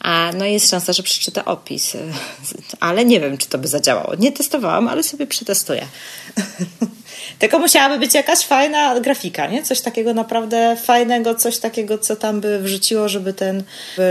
a 0.00 0.30
no 0.38 0.44
jest 0.44 0.70
szansa, 0.70 0.92
że 0.92 1.02
przeczyta 1.02 1.44
opis, 1.44 1.96
ale 2.80 3.04
nie 3.04 3.20
wiem, 3.20 3.38
czy 3.38 3.48
to 3.48 3.58
by 3.58 3.68
zadziałało. 3.68 4.14
Nie 4.18 4.32
testowałam, 4.32 4.88
ale 4.88 5.02
sobie 5.02 5.26
przetestuję. 5.26 5.86
Tylko 7.38 7.58
musiałaby 7.58 7.98
być 7.98 8.14
jakaś 8.14 8.38
fajna 8.38 9.00
grafika, 9.00 9.46
nie? 9.46 9.62
Coś 9.62 9.80
takiego 9.80 10.14
naprawdę 10.14 10.76
fajnego, 10.84 11.34
coś 11.34 11.58
takiego, 11.58 11.98
co 11.98 12.16
tam 12.16 12.40
by 12.40 12.58
wrzuciło, 12.58 13.08
żeby 13.08 13.32
ten, 13.32 13.62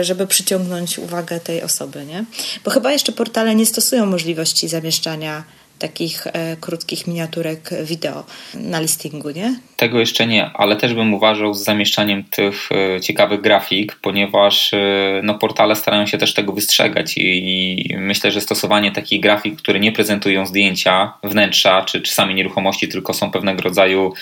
żeby 0.02 0.28
przyciągnąć 0.28 1.00
uwagę 1.00 1.40
tej 1.40 1.62
osoby, 1.62 2.06
nie? 2.06 2.25
Bo 2.66 2.72
chyba 2.72 2.92
jeszcze 2.92 3.12
portale 3.12 3.56
nie 3.56 3.66
stosują 3.66 4.06
możliwości 4.06 4.68
zamieszczania 4.68 5.44
takich 5.80 6.27
e, 6.27 6.58
krótkich 6.62 7.08
miniaturek 7.08 7.70
wideo 7.84 8.24
na 8.53 8.80
listingu, 8.80 9.30
nie? 9.30 9.56
Tego 9.77 10.00
jeszcze 10.00 10.27
nie, 10.27 10.51
ale 10.53 10.75
też 10.75 10.94
bym 10.94 11.13
uważał 11.13 11.53
z 11.53 11.63
zamieszczaniem 11.63 12.24
tych 12.24 12.70
e, 12.72 13.01
ciekawych 13.01 13.42
grafik, 13.42 13.96
ponieważ 14.01 14.74
e, 14.74 15.22
no, 15.24 15.36
portale 15.36 15.75
starają 15.75 16.06
się 16.06 16.18
też 16.18 16.34
tego 16.34 16.53
wystrzegać 16.53 17.18
i, 17.18 17.92
i 17.92 17.98
myślę, 17.98 18.32
że 18.32 18.42
stosowanie 18.42 18.92
takich 18.92 19.22
grafik, 19.22 19.58
które 19.58 19.80
nie 19.80 19.92
prezentują 19.92 20.46
zdjęcia, 20.46 21.13
wnętrza 21.24 21.82
czy, 21.82 22.01
same 22.06 22.34
nieruchomości, 22.34 22.88
tylko 22.88 23.13
są 23.13 23.32
pewnego 23.32 23.62
rodzaju 23.62 24.13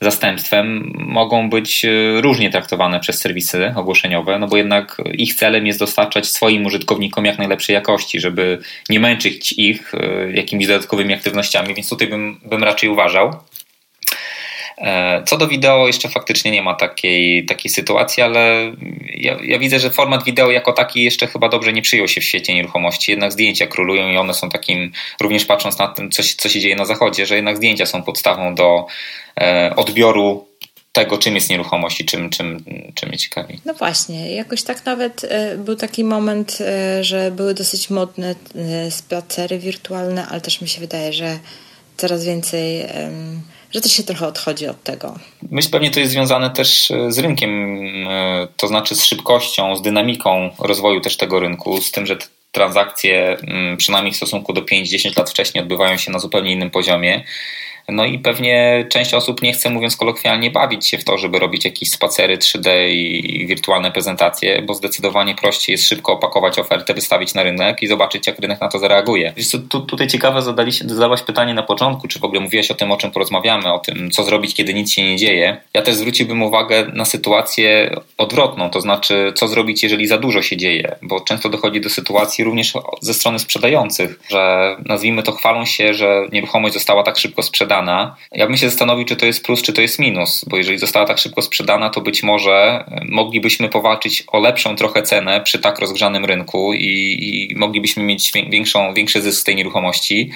zastępstwem 0.00 0.92
mogą 0.94 1.50
być 1.50 1.84
e, 1.84 2.20
różnie 2.20 2.50
traktowane 2.50 3.00
przez 3.00 3.18
serwisy 3.18 3.74
ogłoszeniowe, 3.76 4.38
no 4.38 4.48
bo 4.48 4.56
jednak 4.56 5.02
ich 5.14 5.34
celem 5.34 5.66
jest 5.66 5.78
dostarczać 5.78 6.26
swoim 6.26 6.66
użytkownikom 6.66 7.24
jak 7.24 7.38
najlepszej 7.38 7.74
jakości, 7.74 8.20
żeby 8.20 8.58
nie 8.88 9.00
męczyć 9.00 9.52
ich 9.52 9.94
e, 9.94 10.32
jakimiś 10.32 10.66
dodatkowymi 10.66 11.14
aktywnościami, 11.14 11.74
więc 11.74 11.88
tutaj 11.88 12.08
bym, 12.08 12.40
bym 12.44 12.64
raczej 12.64 12.88
uważał. 12.88 13.32
E, 14.82 15.22
co 15.26 15.36
do 15.36 15.48
wideo, 15.48 15.86
jeszcze 15.86 16.08
faktycznie 16.08 16.50
nie 16.50 16.62
ma 16.62 16.74
takiej, 16.74 17.46
takiej 17.46 17.70
sytuacji, 17.70 18.22
ale 18.22 18.72
ja, 19.14 19.38
ja, 19.42 19.58
widzę, 19.58 19.78
że 19.78 19.90
format 19.90 20.24
wideo 20.24 20.50
jako 20.50 20.72
taki 20.72 21.04
jeszcze 21.04 21.26
chyba 21.26 21.48
dobrze 21.48 21.72
nie 21.72 21.82
przyjął 21.82 22.08
się 22.08 22.20
w 22.20 22.24
świecie 22.24 22.54
nieruchomości. 22.54 23.10
Jednak 23.10 23.32
zdjęcia 23.32 23.66
królują 23.66 24.08
i 24.08 24.16
one 24.16 24.34
są 24.34 24.50
takim, 24.50 24.92
również 25.20 25.44
patrząc 25.44 25.78
na 25.78 25.88
tym, 25.88 26.10
co, 26.10 26.22
co 26.38 26.48
się 26.48 26.60
dzieje 26.60 26.76
na 26.76 26.84
zachodzie, 26.84 27.26
że 27.26 27.36
jednak 27.36 27.56
zdjęcia 27.56 27.86
są 27.86 28.02
podstawą 28.02 28.54
do 28.54 28.86
e, 29.40 29.72
odbioru 29.76 30.46
tego, 30.92 31.18
czym 31.18 31.34
jest 31.34 31.50
nieruchomość 31.50 32.00
i 32.00 32.04
czym, 32.04 32.30
czym, 32.30 32.64
czym 32.94 33.08
mnie 33.08 33.18
ciekawi. 33.18 33.60
No 33.64 33.74
właśnie, 33.74 34.34
jakoś 34.34 34.62
tak 34.62 34.84
nawet 34.84 35.24
e, 35.24 35.56
był 35.56 35.76
taki 35.76 36.04
moment, 36.04 36.58
e, 36.60 37.04
że 37.04 37.30
były 37.30 37.54
dosyć 37.54 37.90
modne 37.90 38.34
spacery 38.90 39.58
wirtualne, 39.58 40.26
ale 40.26 40.40
też 40.40 40.60
mi 40.60 40.68
się 40.68 40.80
wydaje, 40.80 41.12
że 41.12 41.38
coraz 41.96 42.24
więcej 42.24 42.86
że 43.74 43.80
to 43.80 43.88
się 43.88 44.02
trochę 44.02 44.26
odchodzi 44.26 44.66
od 44.66 44.82
tego. 44.82 45.18
Myślę, 45.50 45.70
pewnie 45.70 45.90
to 45.90 46.00
jest 46.00 46.12
związane 46.12 46.50
też 46.50 46.90
e, 46.90 47.12
z 47.12 47.18
rynkiem, 47.18 47.76
e, 48.08 48.48
to 48.56 48.68
znaczy 48.68 48.94
z 48.94 49.04
szybkością, 49.04 49.76
z 49.76 49.82
dynamiką 49.82 50.50
rozwoju 50.58 51.00
też 51.00 51.16
tego 51.16 51.40
rynku, 51.40 51.80
z 51.80 51.92
tym, 51.92 52.06
że 52.06 52.16
transakcje, 52.52 53.38
mm, 53.38 53.76
przynajmniej 53.76 54.12
w 54.12 54.16
stosunku 54.16 54.52
do 54.52 54.62
5-10 54.62 55.18
lat 55.18 55.30
wcześniej, 55.30 55.62
odbywają 55.62 55.96
się 55.96 56.10
na 56.10 56.18
zupełnie 56.18 56.52
innym 56.52 56.70
poziomie. 56.70 57.24
No 57.88 58.04
i 58.04 58.18
pewnie 58.18 58.86
część 58.90 59.14
osób 59.14 59.42
nie 59.42 59.52
chce, 59.52 59.70
mówiąc 59.70 59.96
kolokwialnie, 59.96 60.50
bawić 60.50 60.86
się 60.86 60.98
w 60.98 61.04
to, 61.04 61.18
żeby 61.18 61.38
robić 61.38 61.64
jakieś 61.64 61.90
spacery 61.90 62.38
3D 62.38 62.88
i 62.88 63.46
wirtualne 63.46 63.92
prezentacje, 63.92 64.62
bo 64.62 64.74
zdecydowanie 64.74 65.34
prościej 65.34 65.72
jest 65.72 65.88
szybko 65.88 66.12
opakować 66.12 66.58
ofertę, 66.58 66.94
wystawić 66.94 67.34
na 67.34 67.42
rynek 67.42 67.82
i 67.82 67.86
zobaczyć, 67.86 68.26
jak 68.26 68.38
rynek 68.38 68.60
na 68.60 68.68
to 68.68 68.78
zareaguje. 68.78 69.32
Wiesz, 69.36 69.50
tu, 69.68 69.80
tutaj 69.80 70.06
ciekawe 70.06 70.42
zadaliście, 70.42 70.88
zadałaś 70.88 71.22
pytanie 71.22 71.54
na 71.54 71.62
początku, 71.62 72.08
czy 72.08 72.18
w 72.18 72.24
ogóle 72.24 72.40
mówiłaś 72.40 72.70
o 72.70 72.74
tym, 72.74 72.92
o 72.92 72.96
czym 72.96 73.10
porozmawiamy, 73.10 73.72
o 73.72 73.78
tym, 73.78 74.10
co 74.10 74.24
zrobić, 74.24 74.54
kiedy 74.54 74.74
nic 74.74 74.92
się 74.92 75.02
nie 75.02 75.16
dzieje. 75.16 75.56
Ja 75.74 75.82
też 75.82 75.94
zwróciłbym 75.94 76.42
uwagę 76.42 76.86
na 76.92 77.04
sytuację 77.04 77.96
odwrotną, 78.18 78.70
to 78.70 78.80
znaczy, 78.80 79.32
co 79.36 79.48
zrobić, 79.48 79.82
jeżeli 79.82 80.06
za 80.06 80.18
dużo 80.18 80.42
się 80.42 80.56
dzieje, 80.56 80.96
bo 81.02 81.20
często 81.20 81.48
dochodzi 81.48 81.80
do 81.80 81.90
sytuacji 81.90 82.44
również 82.44 82.72
ze 83.00 83.14
strony 83.14 83.38
sprzedających, 83.38 84.20
że 84.30 84.76
nazwijmy 84.86 85.22
to 85.22 85.32
chwalą 85.32 85.64
się, 85.64 85.94
że 85.94 86.28
nieruchomość 86.32 86.74
została 86.74 87.02
tak 87.02 87.18
szybko 87.18 87.42
sprzedana, 87.42 87.71
sprzedana, 87.72 88.16
ja 88.32 88.46
bym 88.46 88.56
się 88.56 88.70
zastanowił, 88.70 89.04
czy 89.04 89.16
to 89.16 89.26
jest 89.26 89.44
plus, 89.44 89.62
czy 89.62 89.72
to 89.72 89.80
jest 89.80 89.98
minus, 89.98 90.44
bo 90.48 90.56
jeżeli 90.56 90.78
została 90.78 91.06
tak 91.06 91.18
szybko 91.18 91.42
sprzedana, 91.42 91.90
to 91.90 92.00
być 92.00 92.22
może 92.22 92.52
e, 92.52 93.04
moglibyśmy 93.08 93.68
powalczyć 93.68 94.24
o 94.32 94.40
lepszą 94.40 94.76
trochę 94.76 95.02
cenę 95.02 95.40
przy 95.40 95.58
tak 95.58 95.78
rozgrzanym 95.78 96.24
rynku 96.24 96.74
i, 96.74 97.48
i 97.50 97.56
moglibyśmy 97.56 98.02
mieć 98.02 98.32
większą, 98.32 98.94
większy 98.94 99.22
zysk 99.22 99.40
z 99.40 99.44
tej 99.44 99.56
nieruchomości. 99.56 100.30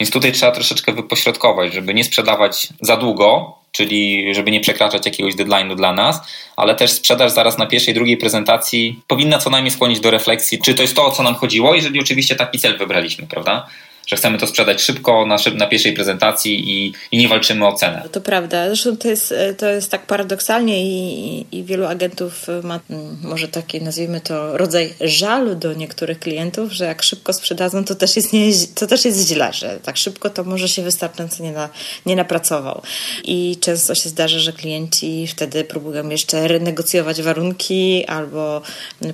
Więc 0.00 0.10
tutaj 0.10 0.32
trzeba 0.32 0.52
troszeczkę 0.52 0.92
wypośrodkować, 0.92 1.72
żeby 1.72 1.94
nie 1.94 2.04
sprzedawać 2.04 2.68
za 2.80 2.96
długo, 2.96 3.58
czyli 3.72 4.34
żeby 4.34 4.50
nie 4.50 4.60
przekraczać 4.60 5.06
jakiegoś 5.06 5.34
deadline'u 5.34 5.76
dla 5.76 5.92
nas, 5.92 6.20
ale 6.56 6.74
też 6.74 6.90
sprzedaż 6.92 7.32
zaraz 7.32 7.58
na 7.58 7.66
pierwszej, 7.66 7.94
drugiej 7.94 8.16
prezentacji 8.16 9.00
powinna 9.06 9.38
co 9.38 9.50
najmniej 9.50 9.70
skłonić 9.70 10.00
do 10.00 10.10
refleksji, 10.10 10.58
czy 10.64 10.74
to 10.74 10.82
jest 10.82 10.96
to, 10.96 11.06
o 11.06 11.10
co 11.10 11.22
nam 11.22 11.34
chodziło, 11.34 11.74
jeżeli 11.74 12.00
oczywiście 12.00 12.36
taki 12.36 12.58
cel 12.58 12.78
wybraliśmy, 12.78 13.26
prawda? 13.26 13.66
Że 14.06 14.16
chcemy 14.16 14.38
to 14.38 14.46
sprzedać 14.46 14.82
szybko 14.82 15.26
na, 15.26 15.36
na 15.54 15.66
pierwszej 15.66 15.92
prezentacji 15.92 16.70
i, 16.70 16.92
i 17.12 17.18
nie 17.18 17.28
walczymy 17.28 17.66
o 17.66 17.72
cenę. 17.72 18.08
To 18.12 18.20
prawda. 18.20 18.66
Zresztą 18.66 18.96
to 18.96 19.08
jest, 19.08 19.34
to 19.58 19.66
jest 19.66 19.90
tak 19.90 20.06
paradoksalnie 20.06 20.84
i, 20.84 21.46
i 21.52 21.64
wielu 21.64 21.86
agentów 21.86 22.46
ma 22.62 22.80
może 23.22 23.48
taki, 23.48 23.82
nazwijmy 23.82 24.20
to, 24.20 24.58
rodzaj 24.58 24.94
żalu 25.00 25.54
do 25.54 25.72
niektórych 25.72 26.18
klientów, 26.18 26.72
że 26.72 26.84
jak 26.84 27.02
szybko 27.02 27.32
sprzedadzą, 27.32 27.84
to 27.84 27.94
też 27.94 28.16
jest, 28.16 28.32
nie, 28.32 28.50
to 28.74 28.86
też 28.86 29.04
jest 29.04 29.28
źle, 29.28 29.52
że 29.52 29.78
tak 29.82 29.96
szybko 29.96 30.30
to 30.30 30.44
może 30.44 30.68
się 30.68 30.82
wystarczająco 30.82 31.42
nie, 31.42 31.52
na, 31.52 31.68
nie 32.06 32.16
napracował. 32.16 32.82
I 33.24 33.56
często 33.60 33.94
się 33.94 34.08
zdarza, 34.08 34.38
że 34.38 34.52
klienci 34.52 35.26
wtedy 35.26 35.64
próbują 35.64 36.08
jeszcze 36.08 36.48
renegocjować 36.48 37.22
warunki 37.22 38.04
albo 38.06 38.62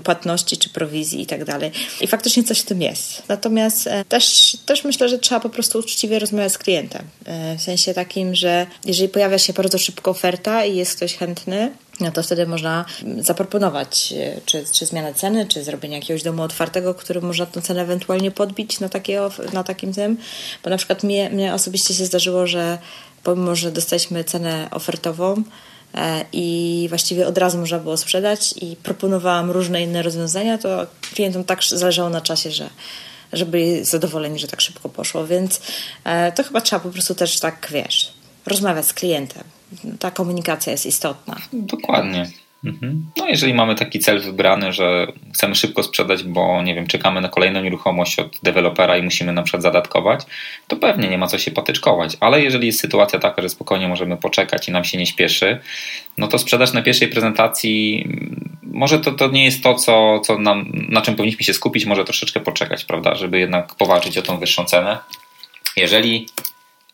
płatności 0.04 0.56
czy 0.56 0.68
prowizji 0.68 1.22
i 1.22 1.26
tak 1.26 1.44
dalej. 1.44 1.70
I 2.00 2.06
faktycznie 2.06 2.44
coś 2.44 2.60
w 2.60 2.64
tym 2.64 2.82
jest. 2.82 3.22
Natomiast 3.28 3.86
e, 3.86 4.04
też, 4.04 4.56
też 4.82 4.86
myślę, 4.86 5.08
że 5.08 5.18
trzeba 5.18 5.40
po 5.40 5.48
prostu 5.48 5.78
uczciwie 5.78 6.18
rozmawiać 6.18 6.52
z 6.52 6.58
klientem. 6.58 7.02
E, 7.24 7.56
w 7.58 7.62
sensie 7.62 7.94
takim, 7.94 8.34
że 8.34 8.66
jeżeli 8.84 9.08
pojawia 9.08 9.38
się 9.38 9.52
bardzo 9.52 9.78
szybko 9.78 10.10
oferta 10.10 10.64
i 10.64 10.76
jest 10.76 10.96
ktoś 10.96 11.16
chętny, 11.16 11.72
no 12.00 12.12
to 12.12 12.22
wtedy 12.22 12.46
można 12.46 12.84
zaproponować 13.18 14.14
e, 14.16 14.40
czy, 14.46 14.64
czy 14.72 14.86
zmianę 14.86 15.14
ceny, 15.14 15.46
czy 15.46 15.64
zrobienie 15.64 15.96
jakiegoś 15.96 16.22
domu 16.22 16.42
otwartego, 16.42 16.94
który 16.94 17.20
można 17.20 17.46
tę 17.46 17.62
cenę 17.62 17.82
ewentualnie 17.82 18.30
podbić 18.30 18.80
na, 18.80 18.88
takie, 18.88 19.20
na 19.52 19.64
takim 19.64 19.94
tym. 19.94 20.16
Bo 20.64 20.70
na 20.70 20.76
przykład 20.76 21.02
mnie, 21.02 21.30
mnie 21.30 21.54
osobiście 21.54 21.94
się 21.94 22.04
zdarzyło, 22.04 22.46
że 22.46 22.78
pomimo, 23.22 23.56
że 23.56 23.72
dostaliśmy 23.72 24.24
cenę 24.24 24.68
ofertową, 24.70 25.42
e, 25.94 26.24
i 26.32 26.86
właściwie 26.88 27.26
od 27.26 27.38
razu 27.38 27.58
można 27.58 27.78
było 27.78 27.96
sprzedać 27.96 28.54
i 28.62 28.76
proponowałam 28.76 29.50
różne 29.50 29.82
inne 29.82 30.02
rozwiązania, 30.02 30.58
to 30.58 30.86
klientom 31.14 31.44
tak 31.44 31.64
zależało 31.64 32.10
na 32.10 32.20
czasie, 32.20 32.50
że 32.50 32.70
żeby 33.32 33.50
byli 33.50 33.84
zadowoleni, 33.84 34.38
że 34.38 34.48
tak 34.48 34.60
szybko 34.60 34.88
poszło, 34.88 35.26
więc 35.26 35.60
e, 36.04 36.32
to 36.32 36.44
chyba 36.44 36.60
trzeba 36.60 36.80
po 36.80 36.90
prostu 36.90 37.14
też 37.14 37.40
tak, 37.40 37.68
wiesz, 37.70 38.12
rozmawiać 38.46 38.86
z 38.86 38.92
klientem. 38.92 39.44
Ta 39.98 40.10
komunikacja 40.10 40.72
jest 40.72 40.86
istotna. 40.86 41.36
Dokładnie. 41.52 42.30
Mhm. 42.64 43.10
No, 43.16 43.28
jeżeli 43.28 43.54
mamy 43.54 43.74
taki 43.74 43.98
cel 43.98 44.20
wybrany, 44.20 44.72
że 44.72 45.06
chcemy 45.34 45.54
szybko 45.54 45.82
sprzedać, 45.82 46.22
bo 46.22 46.62
nie 46.62 46.74
wiem, 46.74 46.86
czekamy 46.86 47.20
na 47.20 47.28
kolejną 47.28 47.62
nieruchomość 47.62 48.18
od 48.18 48.38
dewelopera 48.42 48.96
i 48.96 49.02
musimy 49.02 49.32
na 49.32 49.42
przykład 49.42 49.62
zadatkować, 49.62 50.20
to 50.68 50.76
pewnie 50.76 51.08
nie 51.08 51.18
ma 51.18 51.26
co 51.26 51.38
się 51.38 51.50
patyczkować. 51.50 52.16
Ale 52.20 52.42
jeżeli 52.42 52.66
jest 52.66 52.80
sytuacja 52.80 53.18
taka, 53.18 53.42
że 53.42 53.48
spokojnie 53.48 53.88
możemy 53.88 54.16
poczekać 54.16 54.68
i 54.68 54.72
nam 54.72 54.84
się 54.84 54.98
nie 54.98 55.06
śpieszy, 55.06 55.58
no 56.18 56.28
to 56.28 56.38
sprzedaż 56.38 56.72
na 56.72 56.82
pierwszej 56.82 57.08
prezentacji 57.08 58.08
może 58.62 58.98
to, 58.98 59.12
to 59.12 59.28
nie 59.28 59.44
jest 59.44 59.62
to, 59.62 59.74
co, 59.74 60.20
co 60.20 60.38
nam, 60.38 60.72
na 60.88 61.02
czym 61.02 61.16
powinniśmy 61.16 61.44
się 61.44 61.54
skupić, 61.54 61.86
może 61.86 62.04
troszeczkę 62.04 62.40
poczekać, 62.40 62.84
prawda, 62.84 63.14
żeby 63.14 63.38
jednak 63.38 63.74
powalczyć 63.74 64.18
o 64.18 64.22
tą 64.22 64.38
wyższą 64.38 64.64
cenę. 64.64 64.98
Jeżeli 65.76 66.26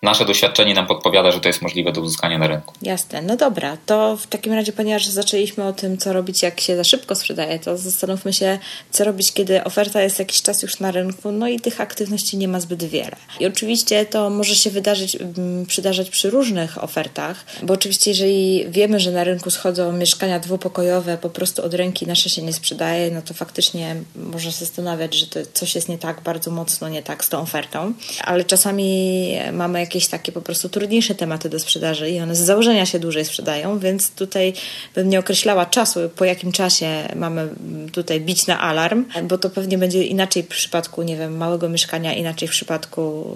nasze 0.02 0.24
doświadczenie 0.24 0.74
nam 0.74 0.86
podpowiada, 0.86 1.32
że 1.32 1.40
to 1.40 1.48
jest 1.48 1.62
możliwe 1.62 1.92
do 1.92 2.00
uzyskania 2.00 2.38
na 2.38 2.46
rynku. 2.46 2.74
Jasne, 2.82 3.22
no 3.22 3.36
dobra, 3.36 3.76
to 3.86 4.16
w 4.16 4.26
takim 4.26 4.52
razie, 4.52 4.72
ponieważ 4.72 5.06
zaczęliśmy 5.06 5.64
o 5.64 5.72
tym, 5.72 5.98
co 5.98 6.12
robić, 6.12 6.42
jak 6.42 6.60
się 6.60 6.76
za 6.76 6.84
szybko 6.84 7.14
sprzedaje, 7.14 7.58
to 7.58 7.78
zastanówmy 7.78 8.32
się, 8.32 8.58
co 8.90 9.04
robić, 9.04 9.32
kiedy 9.32 9.64
oferta 9.64 10.02
jest 10.02 10.18
jakiś 10.18 10.42
czas 10.42 10.62
już 10.62 10.80
na 10.80 10.90
rynku, 10.90 11.32
no 11.32 11.48
i 11.48 11.60
tych 11.60 11.80
aktywności 11.80 12.36
nie 12.36 12.48
ma 12.48 12.60
zbyt 12.60 12.84
wiele. 12.84 13.16
I 13.40 13.46
oczywiście 13.46 14.06
to 14.06 14.30
może 14.30 14.54
się 14.54 14.70
wydarzyć, 14.70 15.16
mm, 15.16 15.66
przydarzać 15.66 16.10
przy 16.10 16.30
różnych 16.30 16.84
ofertach, 16.84 17.44
bo 17.62 17.74
oczywiście 17.74 18.10
jeżeli 18.10 18.64
wiemy, 18.68 19.00
że 19.00 19.10
na 19.10 19.24
rynku 19.24 19.50
schodzą 19.50 19.92
mieszkania 19.92 20.40
dwupokojowe, 20.40 21.18
po 21.18 21.30
prostu 21.30 21.64
od 21.64 21.74
ręki 21.74 22.06
nasze 22.06 22.30
się 22.30 22.42
nie 22.42 22.52
sprzedaje, 22.52 23.10
no 23.10 23.22
to 23.22 23.34
faktycznie 23.34 23.96
można 24.16 24.50
się 24.50 24.58
zastanawiać, 24.58 25.14
że 25.14 25.26
to 25.26 25.40
coś 25.52 25.74
jest 25.74 25.88
nie 25.88 25.98
tak, 25.98 26.20
bardzo 26.20 26.50
mocno 26.50 26.88
nie 26.88 27.02
tak 27.02 27.24
z 27.24 27.28
tą 27.28 27.40
ofertą, 27.40 27.92
ale 28.24 28.44
czasami 28.44 29.38
mamy 29.52 29.87
jakieś 29.88 30.08
takie 30.08 30.32
po 30.32 30.40
prostu 30.40 30.68
trudniejsze 30.68 31.14
tematy 31.14 31.48
do 31.48 31.58
sprzedaży 31.58 32.10
i 32.10 32.20
one 32.20 32.34
z 32.34 32.38
założenia 32.38 32.86
się 32.86 32.98
dłużej 32.98 33.24
sprzedają, 33.24 33.78
więc 33.78 34.10
tutaj 34.10 34.52
bym 34.94 35.08
nie 35.08 35.18
określała 35.18 35.66
czasu, 35.66 36.00
po 36.16 36.24
jakim 36.24 36.52
czasie 36.52 37.08
mamy 37.16 37.48
tutaj 37.92 38.20
bić 38.20 38.46
na 38.46 38.60
alarm, 38.60 39.04
bo 39.22 39.38
to 39.38 39.50
pewnie 39.50 39.78
będzie 39.78 40.04
inaczej 40.04 40.42
w 40.42 40.48
przypadku, 40.48 41.02
nie 41.02 41.16
wiem, 41.16 41.36
małego 41.36 41.68
mieszkania, 41.68 42.14
inaczej 42.14 42.48
w 42.48 42.50
przypadku 42.50 43.26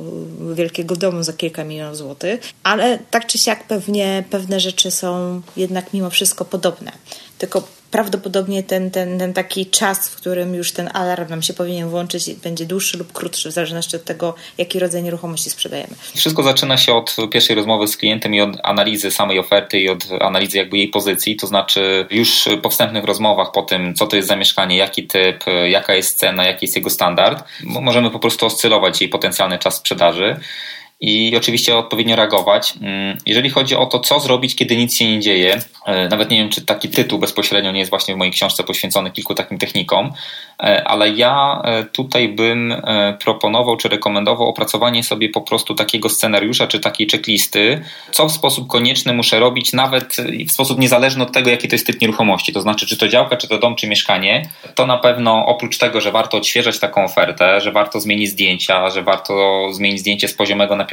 wielkiego 0.55 0.97
domu 0.97 1.23
za 1.23 1.33
kilka 1.33 1.65
milionów 1.65 1.97
złotych, 1.97 2.41
ale 2.63 2.99
tak 3.11 3.27
czy 3.27 3.39
siak 3.39 3.65
pewnie 3.65 4.25
pewne 4.31 4.61
rzeczy 4.61 4.91
są 4.91 5.43
jednak 5.57 5.93
mimo 5.93 6.11
wszystko 6.11 6.45
podobne. 6.45 6.93
Tylko 7.39 7.69
prawdopodobnie 7.93 8.63
ten, 8.63 8.91
ten, 8.91 9.19
ten 9.19 9.33
taki 9.33 9.67
czas, 9.67 10.09
w 10.09 10.17
którym 10.17 10.55
już 10.55 10.73
ten 10.73 10.91
alarm 10.95 11.29
nam 11.29 11.43
się 11.43 11.55
powinien 11.55 11.89
włączyć, 11.89 12.35
będzie 12.35 12.67
dłuższy 12.67 12.99
lub 12.99 13.13
krótszy, 13.13 13.49
w 13.49 13.53
zależności 13.53 13.97
od 13.97 14.05
tego, 14.05 14.35
jaki 14.59 14.79
rodzaj 14.79 15.03
nieruchomości 15.03 15.51
sprzedajemy. 15.51 15.95
Wszystko 16.17 16.43
zaczyna 16.43 16.77
się 16.77 16.95
od 16.95 17.17
pierwszej 17.31 17.57
rozmowy 17.57 17.89
z 17.89 17.97
klientem 17.97 18.35
i 18.35 18.41
od 18.41 18.51
analizy 18.63 19.11
samej 19.11 19.39
oferty 19.39 19.81
i 19.81 19.89
od 19.89 20.05
analizy 20.21 20.59
jakby 20.59 20.79
jej 20.79 20.89
pozycji, 20.89 21.37
to 21.37 21.47
znaczy 21.47 22.07
już 22.11 22.49
po 22.63 22.71
wstępnych 22.71 23.05
rozmowach 23.05 23.53
po 23.53 23.63
tym, 23.63 23.95
co 23.95 24.07
to 24.07 24.17
jest 24.17 24.29
zamieszkanie, 24.29 24.77
jaki 24.77 25.07
typ, 25.07 25.45
jaka 25.69 25.95
jest 25.95 26.19
cena, 26.19 26.45
jaki 26.45 26.67
jest 26.67 26.77
jego 26.77 26.91
standard, 26.91 27.45
możemy 27.65 28.11
po 28.11 28.19
prostu 28.19 28.47
oscylować 28.47 29.01
jej 29.01 29.11
potencjalny 29.11 29.59
czas 29.59 29.77
sprzedaży 29.77 30.41
i 31.03 31.37
oczywiście 31.37 31.77
odpowiednio 31.77 32.17
reagować. 32.17 32.75
Mm, 32.83 33.19
jeżeli 33.27 33.51
chodzi 33.51 33.77
o 33.77 33.87
to, 33.87 34.01
co 34.01 34.21
zrobić, 34.21 34.57
kiedy 34.57 34.77
nic 34.77 34.97
się 34.97 35.09
nie 35.09 35.21
dzieje, 35.21 35.61
e, 35.87 36.09
nawet 36.09 36.31
nie 36.31 36.37
wiem, 36.37 36.49
czy 36.49 36.63
taki 36.63 36.89
tytuł 36.89 37.19
bezpośrednio 37.19 37.73
nie 37.73 37.79
jest 37.79 37.91
właśnie 37.91 38.15
w 38.15 38.19
mojej 38.19 38.33
książce 38.33 38.65
poświęcony 38.65 39.11
kilku 39.11 39.35
takim 39.35 39.59
technikom, 39.59 40.13
e, 40.63 40.85
ale 40.85 41.09
ja 41.09 41.63
e, 41.65 41.85
tutaj 41.85 42.29
bym 42.29 42.75
proponował 43.21 43.77
czy 43.77 43.89
rekomendował 43.89 44.49
opracowanie 44.49 45.05
sobie 45.05 45.29
po 45.29 45.41
prostu 45.41 45.75
takiego 45.75 46.09
scenariusza 46.09 46.67
czy 46.67 46.81
takiej 46.81 47.09
checklisty, 47.09 47.83
co 48.11 48.29
w 48.29 48.33
sposób 48.33 48.69
konieczny 48.69 49.13
muszę 49.13 49.41
robić, 49.41 49.73
nawet 49.73 50.17
w 50.49 50.53
sposób 50.53 50.79
niezależny 50.79 51.23
od 51.23 51.33
tego, 51.33 51.51
jaki 51.51 51.69
to 51.69 51.75
jest 51.75 51.87
typ 51.87 52.01
nieruchomości. 52.01 52.53
To 52.53 52.61
znaczy, 52.61 52.87
czy 52.87 52.97
to 52.97 53.09
działka, 53.09 53.37
czy 53.37 53.49
to 53.49 53.59
dom, 53.59 53.77
czy 53.77 53.89
mieszkanie. 53.89 54.51
To 54.75 54.87
na 54.87 54.99
pewno 54.99 55.47
oprócz 55.47 55.79
tego, 55.79 56.01
że 56.01 56.13
warto 56.13 56.37
odświeżać 56.37 56.79
taką 56.79 57.05
ofertę, 57.05 57.61
że 57.61 57.73
warto 57.73 58.01
zmienić 58.01 58.31
zdjęcia, 58.31 58.91
że 58.91 59.03
warto 59.03 59.67
zmienić 59.73 60.01
zdjęcie 60.01 60.29
z 60.29 60.35
poziomego 60.35 60.77
na 60.77 60.85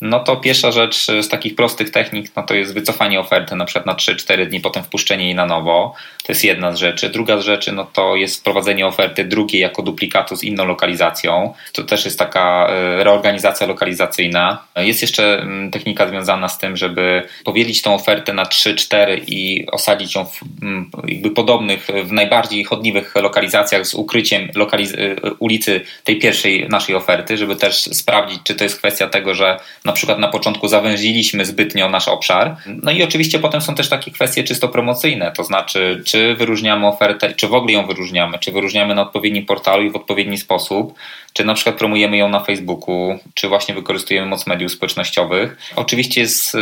no 0.00 0.20
to 0.20 0.36
pierwsza 0.36 0.72
rzecz 0.72 1.06
z 1.06 1.28
takich 1.28 1.54
prostych 1.54 1.90
technik, 1.90 2.30
no 2.36 2.42
to 2.42 2.54
jest 2.54 2.74
wycofanie 2.74 3.20
oferty 3.20 3.56
na 3.56 3.64
przykład 3.64 3.86
na 3.86 3.94
3-4 3.94 4.46
dni, 4.46 4.60
potem 4.60 4.84
wpuszczenie 4.84 5.24
jej 5.24 5.34
na 5.34 5.46
nowo. 5.46 5.94
To 6.24 6.32
jest 6.32 6.44
jedna 6.44 6.72
z 6.72 6.78
rzeczy. 6.78 7.08
Druga 7.08 7.38
z 7.38 7.44
rzeczy, 7.44 7.72
no 7.72 7.84
to 7.84 8.16
jest 8.16 8.40
wprowadzenie 8.40 8.86
oferty 8.86 9.24
drugiej 9.24 9.62
jako 9.62 9.82
duplikatu 9.82 10.36
z 10.36 10.42
inną 10.42 10.64
lokalizacją. 10.64 11.54
To 11.72 11.82
też 11.82 12.04
jest 12.04 12.18
taka 12.18 12.68
e, 12.70 13.04
reorganizacja 13.04 13.66
lokalizacyjna. 13.66 14.62
Jest 14.76 15.02
jeszcze 15.02 15.40
mm, 15.40 15.70
technika 15.70 16.08
związana 16.08 16.48
z 16.48 16.58
tym, 16.58 16.76
żeby 16.76 17.22
powielić 17.44 17.82
tą 17.82 17.94
ofertę 17.94 18.32
na 18.32 18.44
3-4 18.44 19.22
i 19.26 19.66
osadzić 19.70 20.14
ją 20.14 20.24
w 20.24 20.40
mm, 20.62 20.90
jakby 21.08 21.30
podobnych, 21.30 21.88
w 22.04 22.12
najbardziej 22.12 22.64
chodliwych 22.64 23.14
lokalizacjach 23.14 23.86
z 23.86 23.94
ukryciem 23.94 24.48
lokaliz- 24.48 24.98
e, 24.98 25.34
ulicy 25.38 25.80
tej 26.04 26.18
pierwszej 26.18 26.68
naszej 26.68 26.94
oferty, 26.94 27.36
żeby 27.36 27.56
też 27.56 27.82
sprawdzić, 27.82 28.40
czy 28.44 28.54
to 28.54 28.64
jest 28.64 28.78
kwestia 28.78 29.07
tego, 29.08 29.34
że 29.34 29.60
na 29.84 29.92
przykład 29.92 30.18
na 30.18 30.28
początku 30.28 30.68
zawęziliśmy 30.68 31.44
zbytnio 31.44 31.88
nasz 31.88 32.08
obszar. 32.08 32.56
No 32.66 32.92
i 32.92 33.02
oczywiście 33.02 33.38
potem 33.38 33.60
są 33.60 33.74
też 33.74 33.88
takie 33.88 34.10
kwestie 34.10 34.44
czysto 34.44 34.68
promocyjne, 34.68 35.32
to 35.32 35.44
znaczy 35.44 36.02
czy 36.06 36.34
wyróżniamy 36.34 36.86
ofertę, 36.86 37.34
czy 37.34 37.48
w 37.48 37.54
ogóle 37.54 37.72
ją 37.72 37.86
wyróżniamy, 37.86 38.38
czy 38.38 38.52
wyróżniamy 38.52 38.94
na 38.94 39.02
odpowiednim 39.02 39.46
portalu 39.46 39.82
i 39.84 39.90
w 39.90 39.96
odpowiedni 39.96 40.38
sposób, 40.38 40.94
czy 41.32 41.44
na 41.44 41.54
przykład 41.54 41.76
promujemy 41.76 42.16
ją 42.16 42.28
na 42.28 42.40
Facebooku, 42.40 43.18
czy 43.34 43.48
właśnie 43.48 43.74
wykorzystujemy 43.74 44.26
moc 44.26 44.46
mediów 44.46 44.72
społecznościowych. 44.72 45.56
Oczywiście 45.76 46.20
jest 46.20 46.54
y, 46.54 46.58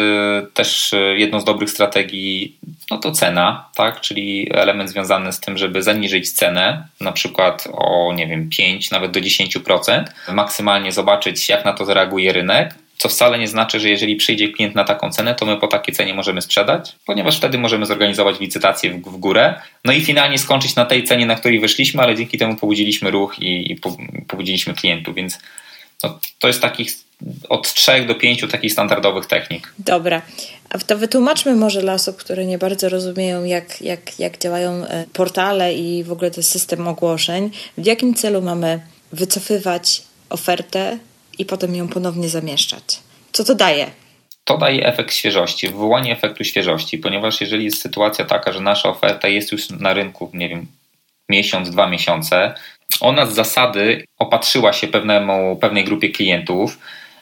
też 0.54 0.92
y, 0.92 1.14
jedną 1.18 1.40
z 1.40 1.44
dobrych 1.44 1.70
strategii 1.70 2.56
no 2.90 2.98
to 2.98 3.12
cena, 3.12 3.68
tak, 3.74 4.00
czyli 4.00 4.48
element 4.54 4.90
związany 4.90 5.32
z 5.32 5.40
tym, 5.40 5.58
żeby 5.58 5.82
zaniżyć 5.82 6.32
cenę, 6.32 6.88
na 7.00 7.12
przykład 7.12 7.68
o 7.72 8.12
nie 8.12 8.26
wiem 8.26 8.48
5 8.50 8.90
nawet 8.90 9.10
do 9.10 9.20
10%, 9.20 10.04
maksymalnie 10.32 10.92
zobaczyć 10.92 11.48
jak 11.48 11.64
na 11.64 11.72
to 11.72 11.84
zareaguje 11.84 12.25
rynek, 12.33 12.75
co 12.99 13.09
wcale 13.09 13.38
nie 13.38 13.49
znaczy, 13.49 13.80
że 13.80 13.88
jeżeli 13.88 14.16
przyjdzie 14.16 14.49
klient 14.49 14.75
na 14.75 14.85
taką 14.85 15.11
cenę, 15.11 15.35
to 15.35 15.47
my 15.47 15.56
po 15.56 15.68
takiej 15.68 15.95
cenie 15.95 16.14
możemy 16.14 16.42
sprzedać, 16.42 16.97
ponieważ 17.06 17.37
wtedy 17.37 17.59
możemy 17.59 17.87
zorganizować 17.87 18.40
licytację 18.40 18.90
w, 18.90 19.02
w 19.02 19.16
górę, 19.16 19.54
no 19.85 19.92
i 19.92 20.00
finalnie 20.00 20.38
skończyć 20.38 20.76
na 20.76 20.85
tej 20.85 21.04
cenie, 21.04 21.26
na 21.26 21.35
której 21.35 21.61
wyszliśmy, 21.61 22.02
ale 22.02 22.14
dzięki 22.14 22.38
temu 22.38 22.56
pobudziliśmy 22.56 23.11
ruch 23.11 23.38
i, 23.38 23.73
i 23.73 23.76
pobudziliśmy 24.28 24.75
klientów, 24.75 25.14
więc 25.14 25.38
no, 26.02 26.18
to 26.38 26.49
jest 26.49 26.62
takich 26.62 26.90
od 27.49 27.75
trzech 27.75 28.06
do 28.06 28.14
pięciu 28.14 28.49
takich 28.49 28.73
standardowych 28.73 29.26
technik. 29.26 29.73
Dobra. 29.78 30.23
A 30.71 30.78
to 30.78 30.99
wytłumaczmy 30.99 31.56
może 31.56 31.80
dla 31.80 31.95
osób, 31.95 32.16
które 32.16 32.47
nie 32.47 32.59
bardzo 32.59 32.88
rozumieją, 32.88 33.45
jak, 33.45 33.83
jak, 33.83 34.21
jak 34.21 34.38
działają 34.38 34.73
e, 34.87 35.04
portale 35.12 35.75
i 35.75 36.04
w 36.04 36.12
ogóle 36.12 36.30
ten 36.30 36.42
system 36.42 36.88
ogłoszeń. 36.88 37.50
W 37.78 37.87
jakim 37.87 38.14
celu 38.14 38.42
mamy 38.42 38.80
wycofywać 39.12 40.02
ofertę 40.30 40.99
i 41.38 41.45
potem 41.45 41.76
ją 41.76 41.88
ponownie 41.88 42.28
zamieszczać. 42.28 43.00
Co 43.33 43.45
to 43.45 43.55
daje? 43.55 43.90
To 44.45 44.59
daje 44.59 44.87
efekt 44.87 45.14
świeżości, 45.14 45.69
wywołanie 45.69 46.12
efektu 46.12 46.45
świeżości, 46.45 46.99
ponieważ 46.99 47.40
jeżeli 47.40 47.64
jest 47.64 47.83
sytuacja 47.83 48.25
taka, 48.25 48.52
że 48.52 48.61
nasza 48.61 48.88
oferta 48.88 49.28
jest 49.28 49.52
już 49.52 49.71
na 49.71 49.93
rynku, 49.93 50.31
nie 50.35 50.49
wiem, 50.49 50.66
miesiąc, 51.28 51.71
dwa 51.71 51.87
miesiące, 51.87 52.55
ona 53.00 53.26
z 53.26 53.35
zasady 53.35 54.05
opatrzyła 54.19 54.73
się 54.73 54.88
pewnemu, 54.88 55.57
pewnej 55.57 55.85
grupie 55.85 56.09
klientów, 56.09 56.78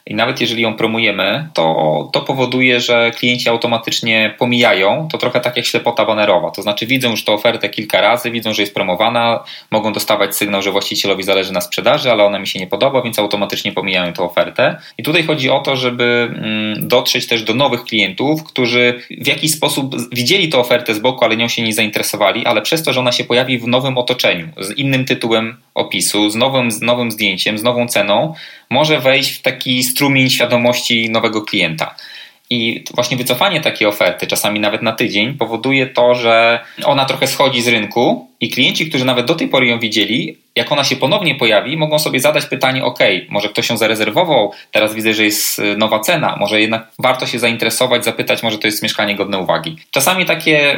i 0.07 0.15
nawet 0.15 0.41
jeżeli 0.41 0.63
ją 0.63 0.75
promujemy, 0.75 1.49
to, 1.55 2.11
to 2.13 2.21
powoduje, 2.21 2.81
że 2.81 3.11
klienci 3.11 3.49
automatycznie 3.49 4.35
pomijają. 4.39 5.09
To 5.13 5.19
trochę 5.19 5.41
tak 5.41 5.57
jak 5.57 5.67
ślepota 5.67 6.05
banerowa. 6.05 6.51
To 6.51 6.63
znaczy 6.63 6.87
widzą 6.87 7.11
już 7.11 7.25
tę 7.25 7.33
ofertę 7.33 7.69
kilka 7.69 8.01
razy, 8.01 8.31
widzą, 8.31 8.53
że 8.53 8.63
jest 8.63 8.75
promowana, 8.75 9.45
mogą 9.71 9.93
dostawać 9.93 10.37
sygnał, 10.37 10.63
że 10.63 10.71
właścicielowi 10.71 11.23
zależy 11.23 11.53
na 11.53 11.61
sprzedaży, 11.61 12.13
ale 12.13 12.25
ona 12.25 12.39
mi 12.39 12.47
się 12.47 12.59
nie 12.59 12.67
podoba, 12.67 13.03
więc 13.03 13.19
automatycznie 13.19 13.73
pomijają 13.73 14.13
tę 14.13 14.23
ofertę. 14.23 14.77
I 14.99 15.03
tutaj 15.03 15.23
chodzi 15.23 15.51
o 15.51 15.61
to, 15.61 15.77
żeby 15.77 16.31
mm, 16.35 16.89
dotrzeć 16.89 17.27
też 17.27 17.43
do 17.43 17.55
nowych 17.55 17.85
klientów, 17.85 18.45
którzy 18.45 19.01
w 19.11 19.27
jakiś 19.27 19.53
sposób 19.53 19.97
widzieli 20.13 20.49
tę 20.49 20.59
ofertę 20.59 20.95
z 20.95 20.99
boku, 20.99 21.25
ale 21.25 21.37
nią 21.37 21.49
się 21.49 21.63
nie 21.63 21.73
zainteresowali, 21.73 22.47
ale 22.47 22.63
przez 22.63 22.83
to, 22.83 22.93
że 22.93 23.01
ona 23.01 23.13
się 23.13 23.25
pojawi 23.25 23.59
w 23.59 23.67
nowym 23.67 23.99
otoczeniu, 23.99 24.49
z 24.59 24.71
innym 24.71 25.05
tytułem 25.05 25.57
opisu, 25.75 26.31
z 26.31 26.35
nowym, 26.35 26.71
z 26.71 26.83
nowym 26.83 27.11
zdjęciem, 27.11 27.59
z 27.59 27.63
nową 27.63 27.89
ceną, 27.89 28.35
może 28.71 29.01
wejść 29.01 29.31
w 29.31 29.43
taki 29.43 29.83
strumień 29.83 30.31
świadomości 30.31 31.11
nowego 31.11 31.43
klienta. 31.43 31.95
I 32.51 32.85
właśnie 32.95 33.17
wycofanie 33.17 33.61
takiej 33.61 33.87
oferty, 33.87 34.27
czasami 34.27 34.61
nawet 34.61 34.83
na 34.83 34.93
tydzień, 34.93 35.35
powoduje 35.35 35.87
to, 35.87 36.15
że 36.15 36.61
ona 36.85 37.05
trochę 37.05 37.27
schodzi 37.27 37.63
z 37.63 37.69
rynku 37.69 38.29
i 38.45 38.51
klienci, 38.51 38.89
którzy 38.89 39.05
nawet 39.05 39.27
do 39.27 39.35
tej 39.35 39.49
pory 39.49 39.67
ją 39.67 39.79
widzieli, 39.79 40.39
jak 40.55 40.73
ona 40.73 40.85
się 40.85 40.97
ponownie 40.97 41.35
pojawi, 41.35 41.77
mogą 41.77 41.99
sobie 41.99 42.21
zadać 42.21 42.47
pytanie: 42.47 42.85
OK, 42.85 42.99
może 43.29 43.49
ktoś 43.49 43.67
się 43.67 43.79
zarezerwował, 43.79 44.53
teraz 44.73 44.95
widzę, 44.95 45.15
że 45.15 45.25
jest 45.25 45.59
y, 45.59 45.77
nowa 45.77 46.01
cena, 46.01 46.37
może 46.41 46.61
jednak 46.61 46.87
warto 46.99 47.27
się 47.27 47.39
zainteresować, 47.39 48.05
zapytać, 48.05 48.43
może 48.43 48.59
to 48.59 48.67
jest 48.67 48.83
mieszkanie 48.83 49.17
godne 49.17 49.39
uwagi. 49.39 49.77
Czasami 49.91 50.27
takie 50.27 50.77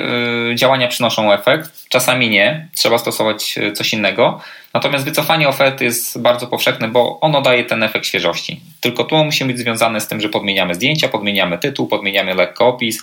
y, 0.51 0.55
działania 0.55 0.89
przynoszą 0.89 1.33
efekt, 1.33 1.89
czasami 1.89 2.31
nie, 2.31 2.69
trzeba 2.75 2.99
stosować 2.99 3.59
y, 3.59 3.73
coś 3.73 3.93
innego. 3.93 4.41
Natomiast 4.75 5.05
wycofanie 5.05 5.49
oferty 5.49 5.85
jest 5.85 6.23
bardzo 6.23 6.47
powszechne, 6.47 6.89
bo 6.89 7.21
ono 7.21 7.43
daje 7.43 7.65
ten 7.65 7.83
efekt 7.83 8.07
świeżości. 8.07 8.61
Tylko 8.81 9.05
to 9.05 9.25
musi 9.25 9.45
być 9.45 9.59
związane 9.59 10.01
z 10.01 10.09
tym, 10.09 10.21
że 10.21 10.29
podmieniamy 10.29 10.75
zdjęcia, 10.75 11.09
podmieniamy 11.09 11.59
tytuł, 11.59 11.87
podmieniamy 11.87 12.35
lekko 12.35 12.67
opis, 12.67 13.03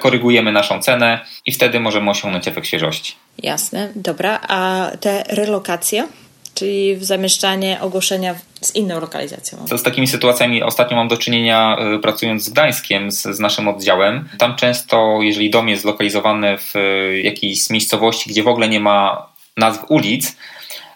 korygujemy 0.00 0.52
naszą 0.52 0.82
cenę 0.82 1.20
i 1.46 1.52
wtedy 1.52 1.80
możemy 1.80 2.10
osiągnąć 2.10 2.48
efekt 2.48 2.66
świeżości. 2.66 3.14
Jasne, 3.42 3.92
dobra. 3.96 4.40
A 4.48 4.90
te 5.00 5.24
relokacje? 5.28 6.08
czyli 6.54 6.96
zamieszczanie 7.00 7.80
ogłoszenia 7.80 8.34
z 8.60 8.74
inną 8.74 9.00
lokalizacją. 9.00 9.66
Z 9.66 9.82
takimi 9.82 10.06
sytuacjami 10.06 10.62
ostatnio 10.62 10.96
mam 10.96 11.08
do 11.08 11.16
czynienia 11.16 11.76
e, 11.78 11.98
pracując 11.98 12.44
z 12.44 12.50
Gdańskiem, 12.50 13.10
z, 13.10 13.22
z, 13.22 13.40
naszym 13.40 13.68
oddziałem. 13.68 14.28
Tam 14.38 14.56
często, 14.56 15.18
jeżeli 15.22 15.50
dom 15.50 15.68
jest 15.68 15.82
zlokalizowany 15.82 16.58
w 16.58 16.76
e, 16.76 16.80
jakiejś 17.20 17.70
miejscowości, 17.70 18.30
gdzie 18.30 18.42
w 18.42 18.48
ogóle 18.48 18.68
nie 18.68 18.80
ma 18.80 19.26
nazw 19.56 19.84
ulic, 19.88 20.36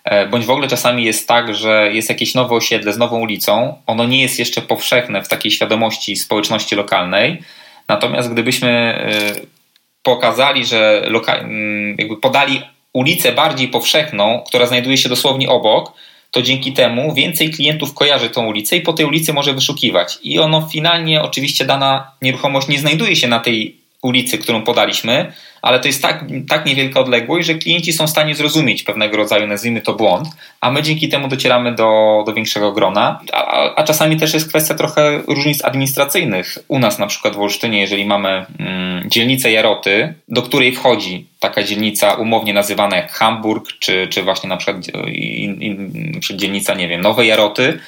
E, 0.05 0.27
bądź 0.27 0.45
w 0.45 0.51
ogóle 0.51 0.69
czasami 0.69 1.05
jest 1.05 1.29
tak, 1.29 1.55
że 1.55 1.93
jest 1.93 2.09
jakieś 2.09 2.35
nowe 2.35 2.55
osiedle 2.55 2.93
z 2.93 2.99
nową 2.99 3.21
ulicą, 3.21 3.75
ono 3.87 4.05
nie 4.05 4.23
jest 4.23 4.39
jeszcze 4.39 4.63
powszechne 4.63 5.23
w 5.23 5.29
takiej 5.29 5.53
świadomości 5.53 6.17
społeczności 6.17 6.75
lokalnej, 6.75 7.43
natomiast 7.89 8.33
gdybyśmy 8.33 8.71
e, 8.71 9.60
pokazali, 10.03 10.65
że 10.65 11.03
mm, 11.07 11.97
jakby 11.99 12.17
podali 12.17 12.63
ulicę 12.93 13.33
bardziej 13.33 13.69
powszechną, 13.69 14.43
która 14.47 14.67
znajduje 14.67 14.97
się 14.97 15.09
dosłownie 15.09 15.49
obok, 15.49 15.93
to 16.31 16.43
dzięki 16.43 16.73
temu 16.73 17.15
więcej 17.15 17.51
klientów 17.51 17.95
kojarzy 17.95 18.31
tą 18.31 18.47
ulicę 18.47 18.77
i 18.77 18.81
po 18.81 18.93
tej 18.93 19.07
ulicy 19.07 19.33
może 19.33 19.55
wyszukiwać. 19.55 20.19
I 20.23 20.39
ono 20.39 20.69
finalnie, 20.73 21.23
oczywiście 21.23 21.65
dana 21.65 22.13
nieruchomość 22.23 22.69
nie 22.69 22.79
znajduje 22.79 23.17
się 23.17 23.29
na 23.29 23.41
tej 23.41 23.80
ulicy, 24.03 24.39
którą 24.39 24.63
podaliśmy, 24.63 25.33
ale 25.63 25.81
to 25.81 25.89
jest 25.89 26.03
tak, 26.03 26.25
tak 26.49 26.67
niewielka 26.67 27.01
odległość, 27.01 27.47
że 27.47 27.55
klienci 27.55 27.93
są 27.93 28.07
w 28.07 28.11
stanie 28.11 28.35
zrozumieć 28.35 28.83
pewnego 28.83 29.17
rodzaju, 29.17 29.47
nazwijmy 29.47 29.81
to 29.81 29.95
błąd, 29.95 30.29
a 30.61 30.71
my 30.71 30.83
dzięki 30.83 31.09
temu 31.09 31.29
docieramy 31.29 31.75
do, 31.75 32.23
do 32.27 32.33
większego 32.33 32.73
grona. 32.73 33.21
A, 33.33 33.75
a 33.75 33.83
czasami 33.83 34.17
też 34.17 34.35
jest 34.35 34.49
kwestia 34.49 34.75
trochę 34.75 35.21
różnic 35.27 35.65
administracyjnych. 35.65 36.59
U 36.69 36.79
nas 36.79 36.99
na 36.99 37.07
przykład 37.07 37.37
w 37.37 37.41
Olsztynie, 37.41 37.81
jeżeli 37.81 38.05
mamy 38.05 38.47
mm, 38.59 39.11
dzielnicę 39.11 39.53
Jaroty, 39.53 40.15
do 40.29 40.43
której 40.43 40.73
wchodzi 40.73 41.27
taka 41.41 41.63
dzielnica 41.63 42.15
umownie 42.15 42.55
nazywana 42.55 42.97
jak 42.97 43.13
Hamburg, 43.13 43.67
czy, 43.79 44.09
czy 44.09 44.23
właśnie 44.23 44.49
na 44.49 44.57
przykład, 44.57 44.77
in, 45.07 45.63
in, 45.63 46.21
dzielnica, 46.35 46.75
nie 46.75 46.89
wiem, 46.89 47.01
Nowe 47.01 47.27
Jaroty, 47.27 47.79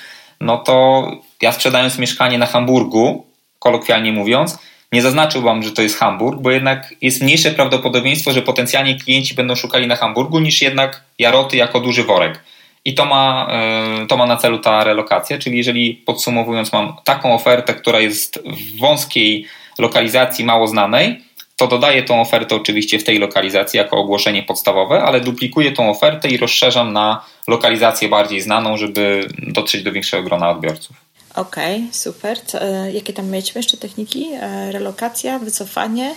no 0.40 0.59
to 0.59 1.07
ja 1.42 1.53
sprzedając 1.53 1.98
mieszkanie 1.98 2.38
na 2.38 2.46
Hamburgu, 2.46 3.27
kolokwialnie 3.59 4.12
mówiąc, 4.12 4.59
nie 4.92 5.02
zaznaczyłbym, 5.02 5.62
że 5.62 5.72
to 5.72 5.83
jest 5.83 5.98
Hamburg, 5.98 6.40
bo 6.40 6.50
jednak 6.50 6.94
jest 7.00 7.22
mniejsze 7.22 7.50
prawdopodobieństwo, 7.50 8.33
że 8.33 8.42
potencjalnie 8.42 8.98
klienci 8.98 9.35
będą 9.35 9.55
szukali 9.55 9.87
na 9.87 9.96
Hamburgu 9.96 10.38
niż 10.38 10.62
jednak 10.62 11.05
Jaroty 11.18 11.57
jako 11.57 11.81
duży 11.81 12.05
worek. 12.05 12.44
I 12.85 12.94
to 12.94 13.05
ma, 13.05 13.48
e, 13.50 14.07
to 14.07 14.16
ma 14.16 14.26
na 14.26 14.37
celu 14.37 14.59
ta 14.59 14.85
relokacja, 14.85 15.38
czyli 15.38 15.59
jeżeli 15.59 15.94
podsumowując, 15.94 16.72
mam 16.72 16.96
taką 17.05 17.35
ofertę, 17.35 17.74
która 17.74 18.00
jest 18.00 18.42
w 18.44 18.81
wąskiej 18.81 19.46
lokalizacji 19.78 20.44
mało 20.44 20.68
znanej, 20.68 21.20
to 21.57 21.66
dodaję 21.66 22.02
tą 22.02 22.20
ofertę 22.20 22.57
oczywiście 22.57 22.98
w 22.98 23.05
tej 23.05 23.18
lokalizacji 23.18 23.78
jako 23.78 23.96
ogłoszenie 23.96 24.42
podstawowe, 24.42 25.02
ale 25.02 25.20
duplikuję 25.20 25.72
tą 25.72 25.90
ofertę 25.90 26.28
i 26.28 26.37
rozszerzam 26.37 26.92
na 26.92 27.24
lokalizację 27.48 28.09
bardziej 28.09 28.40
znaną, 28.40 28.76
żeby 28.76 29.28
dotrzeć 29.38 29.83
do 29.83 29.92
większego 29.92 30.22
grona 30.22 30.50
odbiorców. 30.50 31.12
Okej, 31.35 31.77
okay, 31.77 31.92
super. 31.92 32.40
Co, 32.40 32.62
e, 32.62 32.92
jakie 32.92 33.12
tam 33.12 33.31
mieliśmy 33.31 33.59
jeszcze 33.59 33.77
techniki? 33.77 34.27
E, 34.40 34.73
relokacja, 34.73 35.38
wycofanie? 35.38 36.14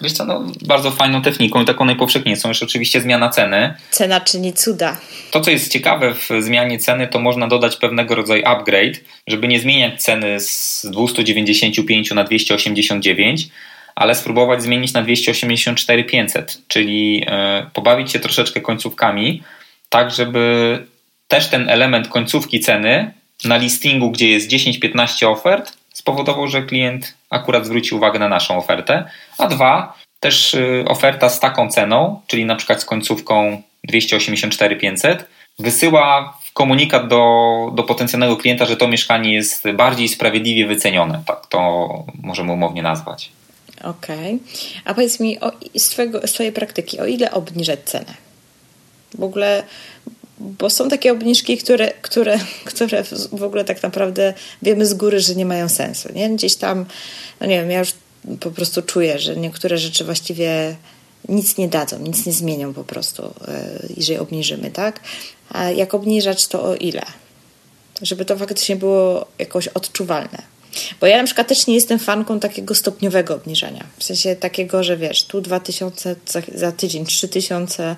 Wiesz 0.00 0.12
co, 0.12 0.24
no, 0.24 0.44
bardzo 0.66 0.90
fajną 0.90 1.22
techniką 1.22 1.62
i 1.62 1.64
taką 1.64 1.84
najpowszechniejszą 1.84 2.48
jest 2.48 2.62
oczywiście 2.62 3.00
zmiana 3.00 3.28
ceny. 3.28 3.74
Cena 3.90 4.20
czyni 4.20 4.52
cuda. 4.52 4.96
To, 5.30 5.40
co 5.40 5.50
jest 5.50 5.72
ciekawe 5.72 6.14
w 6.14 6.28
zmianie 6.40 6.78
ceny, 6.78 7.08
to 7.08 7.18
można 7.18 7.48
dodać 7.48 7.76
pewnego 7.76 8.14
rodzaju 8.14 8.42
upgrade, 8.46 9.00
żeby 9.26 9.48
nie 9.48 9.60
zmieniać 9.60 10.02
ceny 10.02 10.40
z 10.40 10.86
295 10.90 12.10
na 12.10 12.24
289, 12.24 13.48
ale 13.94 14.14
spróbować 14.14 14.62
zmienić 14.62 14.92
na 14.92 15.02
284 15.02 16.04
500, 16.04 16.58
czyli 16.68 17.24
e, 17.26 17.70
pobawić 17.74 18.12
się 18.12 18.18
troszeczkę 18.18 18.60
końcówkami, 18.60 19.42
tak 19.88 20.10
żeby 20.10 20.78
też 21.28 21.48
ten 21.48 21.68
element 21.68 22.08
końcówki 22.08 22.60
ceny 22.60 23.17
na 23.44 23.56
listingu, 23.56 24.10
gdzie 24.10 24.28
jest 24.28 24.50
10-15 24.50 25.26
ofert, 25.26 25.72
spowodował, 25.92 26.48
że 26.48 26.62
klient 26.62 27.14
akurat 27.30 27.66
zwróci 27.66 27.94
uwagę 27.94 28.18
na 28.18 28.28
naszą 28.28 28.56
ofertę, 28.56 29.04
a 29.38 29.46
dwa, 29.46 29.94
też 30.20 30.54
y, 30.54 30.84
oferta 30.88 31.28
z 31.28 31.40
taką 31.40 31.70
ceną, 31.70 32.20
czyli 32.26 32.44
na 32.44 32.56
przykład 32.56 32.82
z 32.82 32.84
końcówką 32.84 33.62
284 33.84 34.76
500, 34.76 35.24
wysyła 35.58 36.38
komunikat 36.54 37.08
do, 37.08 37.72
do 37.74 37.82
potencjalnego 37.82 38.36
klienta, 38.36 38.64
że 38.64 38.76
to 38.76 38.88
mieszkanie 38.88 39.34
jest 39.34 39.70
bardziej 39.70 40.08
sprawiedliwie 40.08 40.66
wycenione. 40.66 41.22
Tak 41.26 41.46
to 41.46 41.88
możemy 42.22 42.52
umownie 42.52 42.82
nazwać. 42.82 43.30
Okej. 43.84 44.34
Okay. 44.34 44.38
A 44.84 44.94
powiedz 44.94 45.20
mi 45.20 45.40
o, 45.40 45.52
z, 45.76 45.88
twojego, 45.88 46.26
z 46.26 46.32
Twojej 46.32 46.52
praktyki, 46.52 47.00
o 47.00 47.06
ile 47.06 47.30
obniżać 47.30 47.80
cenę? 47.84 48.14
W 49.18 49.22
ogóle 49.22 49.62
bo 50.40 50.70
są 50.70 50.88
takie 50.88 51.12
obniżki, 51.12 51.58
które, 51.58 51.92
które, 52.02 52.38
które 52.64 53.04
w 53.32 53.42
ogóle 53.42 53.64
tak 53.64 53.82
naprawdę 53.82 54.34
wiemy 54.62 54.86
z 54.86 54.94
góry, 54.94 55.20
że 55.20 55.34
nie 55.34 55.46
mają 55.46 55.68
sensu. 55.68 56.08
Nie? 56.14 56.30
Gdzieś 56.30 56.56
tam, 56.56 56.86
no 57.40 57.46
nie 57.46 57.60
wiem, 57.60 57.70
ja 57.70 57.78
już 57.78 57.92
po 58.40 58.50
prostu 58.50 58.82
czuję, 58.82 59.18
że 59.18 59.36
niektóre 59.36 59.78
rzeczy 59.78 60.04
właściwie 60.04 60.76
nic 61.28 61.56
nie 61.56 61.68
dadzą, 61.68 61.98
nic 61.98 62.26
nie 62.26 62.32
zmienią 62.32 62.74
po 62.74 62.84
prostu, 62.84 63.22
e, 63.48 63.78
jeżeli 63.96 64.18
obniżymy, 64.18 64.70
tak? 64.70 65.00
A 65.50 65.70
jak 65.70 65.94
obniżać, 65.94 66.46
to 66.46 66.62
o 66.62 66.74
ile? 66.74 67.02
Żeby 68.02 68.24
to 68.24 68.36
faktycznie 68.36 68.76
było 68.76 69.26
jakoś 69.38 69.68
odczuwalne. 69.68 70.42
Bo 71.00 71.06
ja 71.06 71.18
na 71.18 71.24
przykład 71.24 71.48
też 71.48 71.66
nie 71.66 71.74
jestem 71.74 71.98
fanką 71.98 72.40
takiego 72.40 72.74
stopniowego 72.74 73.34
obniżania. 73.34 73.86
W 73.98 74.04
sensie 74.04 74.36
takiego, 74.36 74.84
że 74.84 74.96
wiesz, 74.96 75.24
tu 75.24 75.40
2000, 75.40 76.16
za, 76.26 76.42
za 76.54 76.72
tydzień 76.72 77.06
3000, 77.06 77.96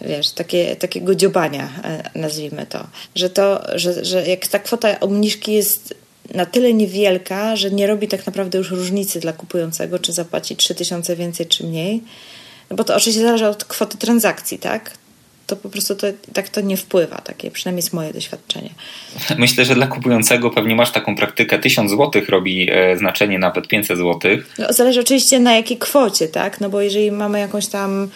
wiesz, 0.00 0.30
takie, 0.30 0.76
takiego 0.76 1.14
dziobania, 1.14 1.68
e, 1.84 2.10
nazwijmy 2.14 2.66
to. 2.66 2.86
Że 3.14 3.30
to, 3.30 3.62
że, 3.74 4.04
że 4.04 4.26
jak 4.26 4.46
ta 4.46 4.58
kwota 4.58 5.00
obniżki 5.00 5.52
jest 5.52 5.94
na 6.34 6.46
tyle 6.46 6.72
niewielka, 6.72 7.56
że 7.56 7.70
nie 7.70 7.86
robi 7.86 8.08
tak 8.08 8.26
naprawdę 8.26 8.58
już 8.58 8.70
różnicy 8.70 9.20
dla 9.20 9.32
kupującego, 9.32 9.98
czy 9.98 10.12
zapłaci 10.12 10.56
3000 10.56 11.16
więcej, 11.16 11.46
czy 11.46 11.64
mniej. 11.64 12.02
No 12.70 12.76
bo 12.76 12.84
to 12.84 12.96
oczywiście 12.96 13.22
zależy 13.22 13.46
od 13.46 13.64
kwoty 13.64 13.98
transakcji, 13.98 14.58
tak? 14.58 14.90
to 15.46 15.56
po 15.56 15.68
prostu 15.68 15.96
to, 15.96 16.06
tak 16.32 16.48
to 16.48 16.60
nie 16.60 16.76
wpływa, 16.76 17.16
takie 17.16 17.50
przynajmniej 17.50 17.78
jest 17.78 17.92
moje 17.92 18.12
doświadczenie. 18.12 18.70
Myślę, 19.38 19.64
że 19.64 19.74
dla 19.74 19.86
kupującego 19.86 20.50
pewnie 20.50 20.76
masz 20.76 20.90
taką 20.90 21.16
praktykę, 21.16 21.58
1000 21.58 21.90
zł 21.90 22.22
robi 22.28 22.68
e, 22.72 22.96
znaczenie 22.96 23.38
nawet 23.38 23.68
500 23.68 23.98
zł. 23.98 24.20
No, 24.58 24.72
zależy 24.72 25.00
oczywiście 25.00 25.40
na 25.40 25.54
jakiej 25.54 25.78
kwocie, 25.78 26.28
tak? 26.28 26.60
No 26.60 26.68
bo 26.68 26.80
jeżeli 26.80 27.12
mamy 27.12 27.40
jakąś 27.40 27.66
tam 27.66 28.08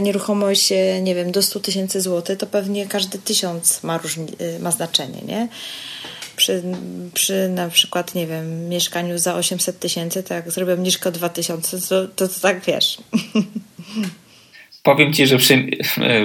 nieruchomość, 0.00 0.72
e, 0.72 1.02
nie 1.02 1.14
wiem, 1.14 1.32
do 1.32 1.42
100 1.42 1.60
tysięcy 1.60 2.00
złotych, 2.00 2.38
to 2.38 2.46
pewnie 2.46 2.86
każdy 2.86 3.18
tysiąc 3.18 3.82
ma, 3.82 3.98
różni, 3.98 4.26
ma 4.60 4.70
znaczenie, 4.70 5.22
nie? 5.26 5.48
Przy, 6.36 6.62
przy 7.14 7.48
na 7.48 7.68
przykład, 7.68 8.14
nie 8.14 8.26
wiem, 8.26 8.68
mieszkaniu 8.68 9.18
za 9.18 9.34
800 9.34 9.78
tysięcy, 9.78 10.22
to 10.22 10.34
jak 10.34 10.50
zrobię 10.50 10.74
obniżkę 10.74 11.08
o 11.08 11.12
2000, 11.12 11.80
to, 11.80 12.08
to, 12.08 12.28
to 12.28 12.40
tak 12.40 12.64
wiesz. 12.64 12.98
Powiem 14.82 15.12
Ci, 15.12 15.26
że 15.26 15.38
przy, 15.38 15.66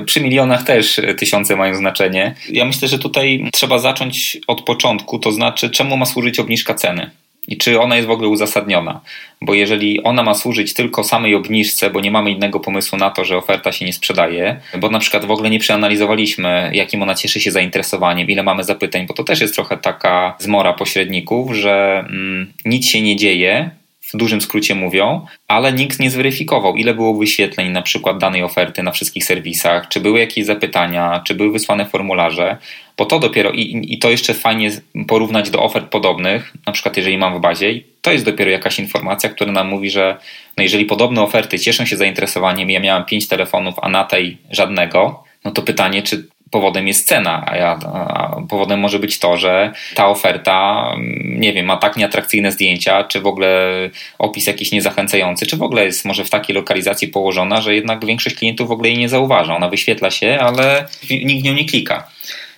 przy, 0.05 0.21
milionach 0.21 0.63
też 0.63 1.01
tysiące 1.17 1.55
mają 1.55 1.75
znaczenie. 1.75 2.35
Ja 2.49 2.65
myślę, 2.65 2.87
że 2.87 2.99
tutaj 2.99 3.49
trzeba 3.53 3.79
zacząć 3.79 4.39
od 4.47 4.61
początku, 4.61 5.19
to 5.19 5.31
znaczy 5.31 5.69
czemu 5.69 5.97
ma 5.97 6.05
służyć 6.05 6.39
obniżka 6.39 6.73
ceny 6.73 7.11
i 7.47 7.57
czy 7.57 7.79
ona 7.79 7.95
jest 7.95 8.07
w 8.07 8.11
ogóle 8.11 8.27
uzasadniona. 8.29 9.01
Bo 9.41 9.53
jeżeli 9.53 10.03
ona 10.03 10.23
ma 10.23 10.33
służyć 10.33 10.73
tylko 10.73 11.03
samej 11.03 11.35
obniżce, 11.35 11.89
bo 11.89 12.01
nie 12.01 12.11
mamy 12.11 12.31
innego 12.31 12.59
pomysłu 12.59 12.97
na 12.97 13.09
to, 13.09 13.25
że 13.25 13.37
oferta 13.37 13.71
się 13.71 13.85
nie 13.85 13.93
sprzedaje, 13.93 14.59
bo 14.79 14.89
na 14.89 14.99
przykład 14.99 15.25
w 15.25 15.31
ogóle 15.31 15.49
nie 15.49 15.59
przeanalizowaliśmy, 15.59 16.71
jakim 16.73 17.01
ona 17.01 17.15
cieszy 17.15 17.39
się 17.39 17.51
zainteresowaniem, 17.51 18.27
ile 18.27 18.43
mamy 18.43 18.63
zapytań, 18.63 19.05
bo 19.05 19.13
to 19.13 19.23
też 19.23 19.41
jest 19.41 19.53
trochę 19.53 19.77
taka 19.77 20.35
zmora 20.39 20.73
pośredników, 20.73 21.53
że 21.53 22.05
mm, 22.09 22.53
nic 22.65 22.89
się 22.89 23.01
nie 23.01 23.15
dzieje, 23.15 23.69
w 24.13 24.17
dużym 24.17 24.41
skrócie 24.41 24.75
mówią, 24.75 25.25
ale 25.47 25.73
nikt 25.73 25.99
nie 25.99 26.11
zweryfikował, 26.11 26.75
ile 26.75 26.93
było 26.93 27.13
wyświetleń 27.13 27.71
na 27.71 27.81
przykład 27.81 28.17
danej 28.17 28.43
oferty 28.43 28.83
na 28.83 28.91
wszystkich 28.91 29.25
serwisach, 29.25 29.87
czy 29.87 29.99
były 29.99 30.19
jakieś 30.19 30.45
zapytania, 30.45 31.21
czy 31.27 31.35
były 31.35 31.51
wysłane 31.51 31.85
formularze, 31.85 32.57
bo 32.97 33.05
to 33.05 33.19
dopiero 33.19 33.51
i, 33.51 33.85
i 33.93 33.99
to 33.99 34.09
jeszcze 34.09 34.33
fajnie 34.33 34.71
porównać 35.07 35.49
do 35.49 35.63
ofert 35.63 35.89
podobnych, 35.89 36.53
na 36.65 36.73
przykład 36.73 36.97
jeżeli 36.97 37.17
mam 37.17 37.37
w 37.37 37.41
bazie, 37.41 37.81
to 38.01 38.11
jest 38.11 38.25
dopiero 38.25 38.51
jakaś 38.51 38.79
informacja, 38.79 39.29
która 39.29 39.51
nam 39.51 39.67
mówi, 39.67 39.89
że 39.89 40.17
no 40.57 40.63
jeżeli 40.63 40.85
podobne 40.85 41.21
oferty 41.21 41.59
cieszą 41.59 41.85
się 41.85 41.97
zainteresowaniem, 41.97 42.69
ja 42.69 42.79
miałem 42.79 43.05
pięć 43.05 43.27
telefonów, 43.27 43.75
a 43.81 43.89
na 43.89 44.03
tej 44.03 44.37
żadnego, 44.51 45.23
no 45.45 45.51
to 45.51 45.61
pytanie, 45.61 46.01
czy 46.01 46.27
powodem 46.53 46.87
jest 46.87 47.07
cena, 47.07 47.43
a, 47.47 47.57
ja, 47.57 47.79
a 47.93 48.41
powodem 48.49 48.79
może 48.79 48.99
być 48.99 49.19
to, 49.19 49.37
że 49.37 49.71
ta 49.95 50.07
oferta, 50.09 50.87
nie 51.23 51.53
wiem, 51.53 51.65
ma 51.65 51.77
tak 51.77 51.97
nieatrakcyjne 51.97 52.51
zdjęcia, 52.51 53.03
czy 53.03 53.21
w 53.21 53.27
ogóle 53.27 53.71
opis 54.19 54.47
jakiś 54.47 54.71
niezachęcający, 54.71 55.45
czy 55.45 55.57
w 55.57 55.63
ogóle 55.63 55.85
jest 55.85 56.05
może 56.05 56.25
w 56.25 56.29
takiej 56.29 56.55
lokalizacji 56.55 57.07
położona, 57.07 57.61
że 57.61 57.75
jednak 57.75 58.05
większość 58.05 58.35
klientów 58.35 58.67
w 58.67 58.71
ogóle 58.71 58.89
jej 58.89 58.97
nie 58.97 59.09
zauważa. 59.09 59.55
Ona 59.55 59.69
wyświetla 59.69 60.11
się, 60.11 60.39
ale 60.41 60.87
nikt 61.09 61.45
nią 61.45 61.53
nie 61.53 61.65
klika. 61.65 62.07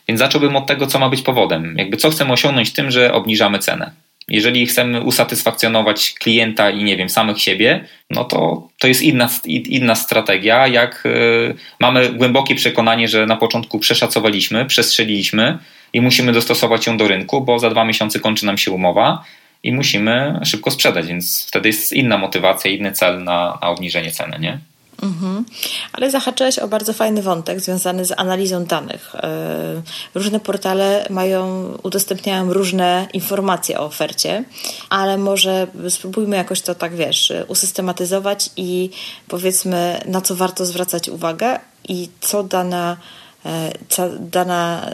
Więc 0.08 0.20
zacząłbym 0.20 0.56
od 0.56 0.68
tego, 0.68 0.88
co 0.88 1.00
ma 1.00 1.10
być 1.10 1.22
powodem. 1.22 1.76
Jakby 1.78 1.98
co 1.98 2.10
chcemy 2.10 2.34
osiągnąć 2.34 2.74
tym, 2.74 2.92
że 2.92 3.14
obniżamy 3.14 3.60
cenę. 3.60 4.05
Jeżeli 4.28 4.66
chcemy 4.66 5.02
usatysfakcjonować 5.02 6.14
klienta 6.20 6.70
i 6.70 6.84
nie 6.84 6.98
wiem, 6.98 7.10
samych 7.10 7.42
siebie, 7.42 7.86
no 8.10 8.24
to 8.24 8.68
to 8.80 8.88
jest 8.88 9.02
inna, 9.02 9.30
inna 9.46 9.96
strategia. 9.96 10.68
Jak 10.68 11.06
y, 11.06 11.56
mamy 11.80 12.10
głębokie 12.10 12.56
przekonanie, 12.56 13.08
że 13.08 13.26
na 13.26 13.36
początku 13.36 13.80
przeszacowaliśmy, 13.80 14.66
przestrzeliliśmy 14.66 15.58
i 15.94 16.02
musimy 16.02 16.32
dostosować 16.32 16.88
ją 16.88 16.98
do 16.98 17.08
rynku, 17.08 17.42
bo 17.42 17.60
za 17.60 17.70
dwa 17.70 17.86
miesiące 17.86 18.20
kończy 18.20 18.46
nam 18.46 18.58
się 18.58 18.72
umowa 18.72 19.24
i 19.64 19.72
musimy 19.72 20.40
szybko 20.44 20.72
sprzedać, 20.72 21.08
więc 21.08 21.48
wtedy 21.48 21.70
jest 21.70 21.94
inna 21.94 22.18
motywacja, 22.18 22.72
inny 22.72 22.92
cel 22.92 23.24
na, 23.24 23.58
na 23.62 23.70
obniżenie 23.70 24.12
ceny, 24.12 24.40
nie? 24.40 24.60
Mhm. 25.02 25.46
Ale 25.94 26.12
zahaczyłeś 26.12 26.60
o 26.60 26.68
bardzo 26.68 26.94
fajny 26.94 27.22
wątek 27.22 27.60
związany 27.60 28.06
z 28.06 28.14
analizą 28.18 28.66
danych. 28.66 29.16
E, 29.16 29.82
różne 30.16 30.40
portale 30.40 31.08
mają, 31.10 31.72
udostępniają 31.84 32.54
różne 32.54 33.08
informacje 33.14 33.80
o 33.80 33.86
ofercie, 33.86 34.44
ale 34.90 35.18
może 35.18 35.68
spróbujmy 35.90 36.36
jakoś 36.36 36.62
to 36.62 36.76
tak, 36.76 36.96
wiesz, 36.96 37.34
usystematyzować 37.48 38.50
i 38.58 38.90
powiedzmy, 39.28 40.02
na 40.06 40.22
co 40.22 40.36
warto 40.36 40.66
zwracać 40.66 41.10
uwagę 41.10 41.60
i 41.90 42.10
co 42.22 42.44
dana 42.44 42.98
e, 43.46 43.72
dana, 44.20 44.92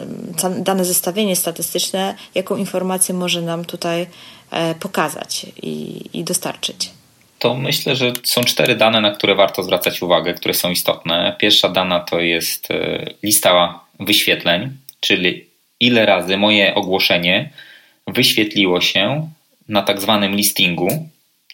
dane 0.58 0.84
zestawienie 0.84 1.36
statystyczne, 1.36 2.14
jaką 2.34 2.56
informację 2.56 3.14
może 3.14 3.42
nam 3.42 3.64
tutaj 3.64 4.06
e, 4.50 4.74
pokazać 4.74 5.46
i, 5.62 6.04
i 6.12 6.24
dostarczyć 6.24 7.01
to 7.42 7.54
myślę, 7.54 7.96
że 7.96 8.12
są 8.24 8.44
cztery 8.44 8.74
dane, 8.76 9.00
na 9.00 9.10
które 9.10 9.34
warto 9.34 9.62
zwracać 9.62 10.02
uwagę, 10.02 10.34
które 10.34 10.54
są 10.54 10.70
istotne. 10.70 11.36
Pierwsza 11.38 11.68
dana 11.68 12.00
to 12.00 12.20
jest 12.20 12.70
e, 12.70 13.06
lista 13.22 13.80
wyświetleń, 14.00 14.70
czyli 15.00 15.46
ile 15.80 16.06
razy 16.06 16.36
moje 16.36 16.74
ogłoszenie 16.74 17.50
wyświetliło 18.06 18.80
się 18.80 19.28
na 19.68 19.82
tak 19.82 20.00
zwanym 20.00 20.34
listingu, 20.36 21.08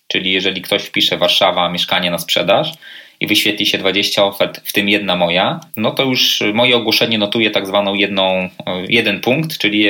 Czyli 0.08 0.32
jeżeli 0.32 0.62
ktoś 0.62 0.82
wpisze 0.82 1.16
Warszawa, 1.16 1.68
mieszkanie 1.68 2.10
na 2.10 2.18
sprzedaż 2.18 2.72
i 3.20 3.26
wyświetli 3.26 3.66
się 3.66 3.78
20 3.78 4.24
ofert, 4.24 4.60
w 4.64 4.72
tym 4.72 4.88
jedna 4.88 5.16
moja, 5.16 5.60
no 5.76 5.90
to 5.90 6.04
już 6.04 6.42
moje 6.54 6.76
ogłoszenie 6.76 7.18
notuje 7.18 7.50
tak 7.50 7.66
zwaną 7.66 7.94
jedną, 7.94 8.48
jeden 8.88 9.20
punkt, 9.20 9.58
czyli 9.58 9.88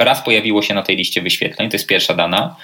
raz 0.00 0.22
pojawiło 0.22 0.62
się 0.62 0.74
na 0.74 0.82
tej 0.82 0.96
liście 0.96 1.22
wyświetleń, 1.22 1.70
to 1.70 1.74
jest 1.74 1.86
pierwsza 1.86 2.14
dana. 2.14 2.56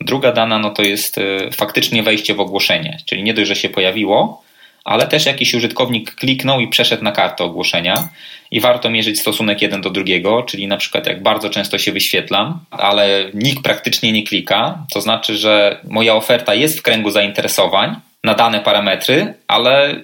Druga 0.00 0.32
dana 0.32 0.58
no 0.58 0.70
to 0.70 0.82
jest 0.82 1.18
e, 1.18 1.50
faktycznie 1.50 2.02
wejście 2.02 2.34
w 2.34 2.40
ogłoszenie, 2.40 2.98
czyli 3.06 3.22
nie 3.22 3.34
dość, 3.34 3.48
że 3.48 3.56
się 3.56 3.68
pojawiło, 3.68 4.42
ale 4.84 5.06
też 5.06 5.26
jakiś 5.26 5.54
użytkownik 5.54 6.14
kliknął 6.14 6.60
i 6.60 6.68
przeszedł 6.68 7.04
na 7.04 7.12
kartę 7.12 7.44
ogłoszenia 7.44 8.08
i 8.50 8.60
warto 8.60 8.90
mierzyć 8.90 9.20
stosunek 9.20 9.62
jeden 9.62 9.80
do 9.80 9.90
drugiego, 9.90 10.42
czyli 10.42 10.66
na 10.66 10.76
przykład 10.76 11.06
jak 11.06 11.22
bardzo 11.22 11.50
często 11.50 11.78
się 11.78 11.92
wyświetlam, 11.92 12.58
ale 12.70 13.30
nikt 13.34 13.62
praktycznie 13.62 14.12
nie 14.12 14.22
klika, 14.22 14.86
to 14.92 15.00
znaczy, 15.00 15.36
że 15.36 15.80
moja 15.88 16.14
oferta 16.14 16.54
jest 16.54 16.78
w 16.78 16.82
kręgu 16.82 17.10
zainteresowań 17.10 17.96
na 18.24 18.34
dane 18.34 18.60
parametry, 18.60 19.34
ale 19.46 20.00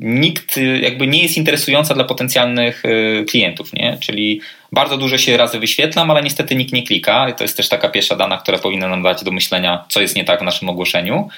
nikt 0.00 0.56
jakby 0.80 1.06
nie 1.06 1.22
jest 1.22 1.36
interesująca 1.36 1.94
dla 1.94 2.04
potencjalnych 2.04 2.84
y, 2.84 3.24
klientów, 3.28 3.72
nie? 3.72 3.98
Czyli 4.00 4.40
bardzo 4.72 4.96
dużo 4.96 5.18
się 5.18 5.36
razy 5.36 5.58
wyświetlam, 5.58 6.10
ale 6.10 6.22
niestety 6.22 6.54
nikt 6.54 6.72
nie 6.72 6.82
klika. 6.82 7.28
I 7.28 7.34
to 7.34 7.44
jest 7.44 7.56
też 7.56 7.68
taka 7.68 7.88
pierwsza 7.88 8.16
dana, 8.16 8.38
która 8.38 8.58
powinna 8.58 8.88
nam 8.88 9.02
dać 9.02 9.24
do 9.24 9.30
myślenia, 9.30 9.84
co 9.88 10.00
jest 10.00 10.16
nie 10.16 10.24
tak 10.24 10.40
w 10.40 10.44
naszym 10.44 10.68
ogłoszeniu 10.68 11.28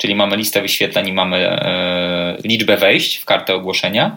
czyli 0.00 0.14
mamy 0.14 0.36
listę 0.36 0.62
wyświetleń 0.62 1.08
i 1.08 1.12
mamy 1.12 1.36
e, 1.36 2.36
liczbę 2.44 2.76
wejść 2.76 3.16
w 3.16 3.24
kartę 3.24 3.54
ogłoszenia. 3.54 4.16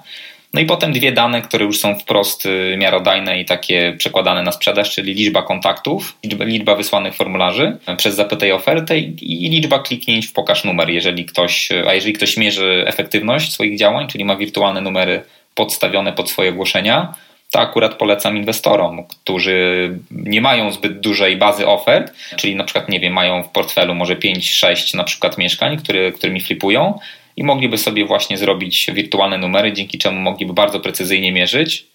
No 0.53 0.61
i 0.61 0.65
potem 0.65 0.93
dwie 0.93 1.11
dane, 1.11 1.41
które 1.41 1.65
już 1.65 1.79
są 1.79 1.95
wprost 1.95 2.45
e, 2.45 2.77
miarodajne 2.77 3.39
i 3.39 3.45
takie 3.45 3.95
przekładane 3.97 4.43
na 4.43 4.51
sprzedaż, 4.51 4.91
czyli 4.91 5.13
liczba 5.13 5.41
kontaktów, 5.41 6.17
liczba, 6.23 6.45
liczba 6.45 6.75
wysłanych 6.75 7.15
formularzy 7.15 7.77
przez 7.97 8.15
zapytaj 8.15 8.51
ofertę 8.51 8.99
i, 8.99 9.49
liczba 9.49 9.79
kliknięć 9.79 10.27
w 10.27 10.33
pokaż 10.33 10.63
numer, 10.63 10.89
jeżeli 10.89 11.25
ktoś, 11.25 11.69
a 11.87 11.93
jeżeli 11.93 12.13
ktoś 12.13 12.37
mierzy 12.37 12.83
efektywność 12.87 13.53
swoich 13.53 13.77
działań, 13.77 14.07
czyli 14.07 14.25
ma 14.25 14.35
wirtualne 14.35 14.81
numery 14.81 15.21
podstawione 15.55 16.13
pod 16.13 16.29
swoje 16.29 16.49
ogłoszenia, 16.49 17.13
to 17.51 17.59
akurat 17.59 17.95
polecam 17.95 18.37
inwestorom, 18.37 19.03
którzy 19.07 19.89
nie 20.11 20.41
mają 20.41 20.71
zbyt 20.71 20.99
dużej 20.99 21.37
bazy 21.37 21.67
ofert, 21.67 22.13
czyli 22.35 22.55
na 22.55 22.63
przykład, 22.63 22.89
nie 22.89 22.99
wiem, 22.99 23.13
mają 23.13 23.43
w 23.43 23.49
portfelu 23.49 23.95
może 23.95 24.15
5-6 24.15 24.97
na 24.97 25.03
przykład 25.03 25.37
mieszkań, 25.37 25.77
które, 25.77 26.11
którymi 26.11 26.41
flipują 26.41 26.99
i 27.37 27.43
mogliby 27.43 27.77
sobie 27.77 28.05
właśnie 28.05 28.37
zrobić 28.37 28.87
wirtualne 28.93 29.37
numery, 29.37 29.73
dzięki 29.73 29.97
czemu 29.97 30.19
mogliby 30.19 30.53
bardzo 30.53 30.79
precyzyjnie 30.79 31.31
mierzyć 31.31 31.93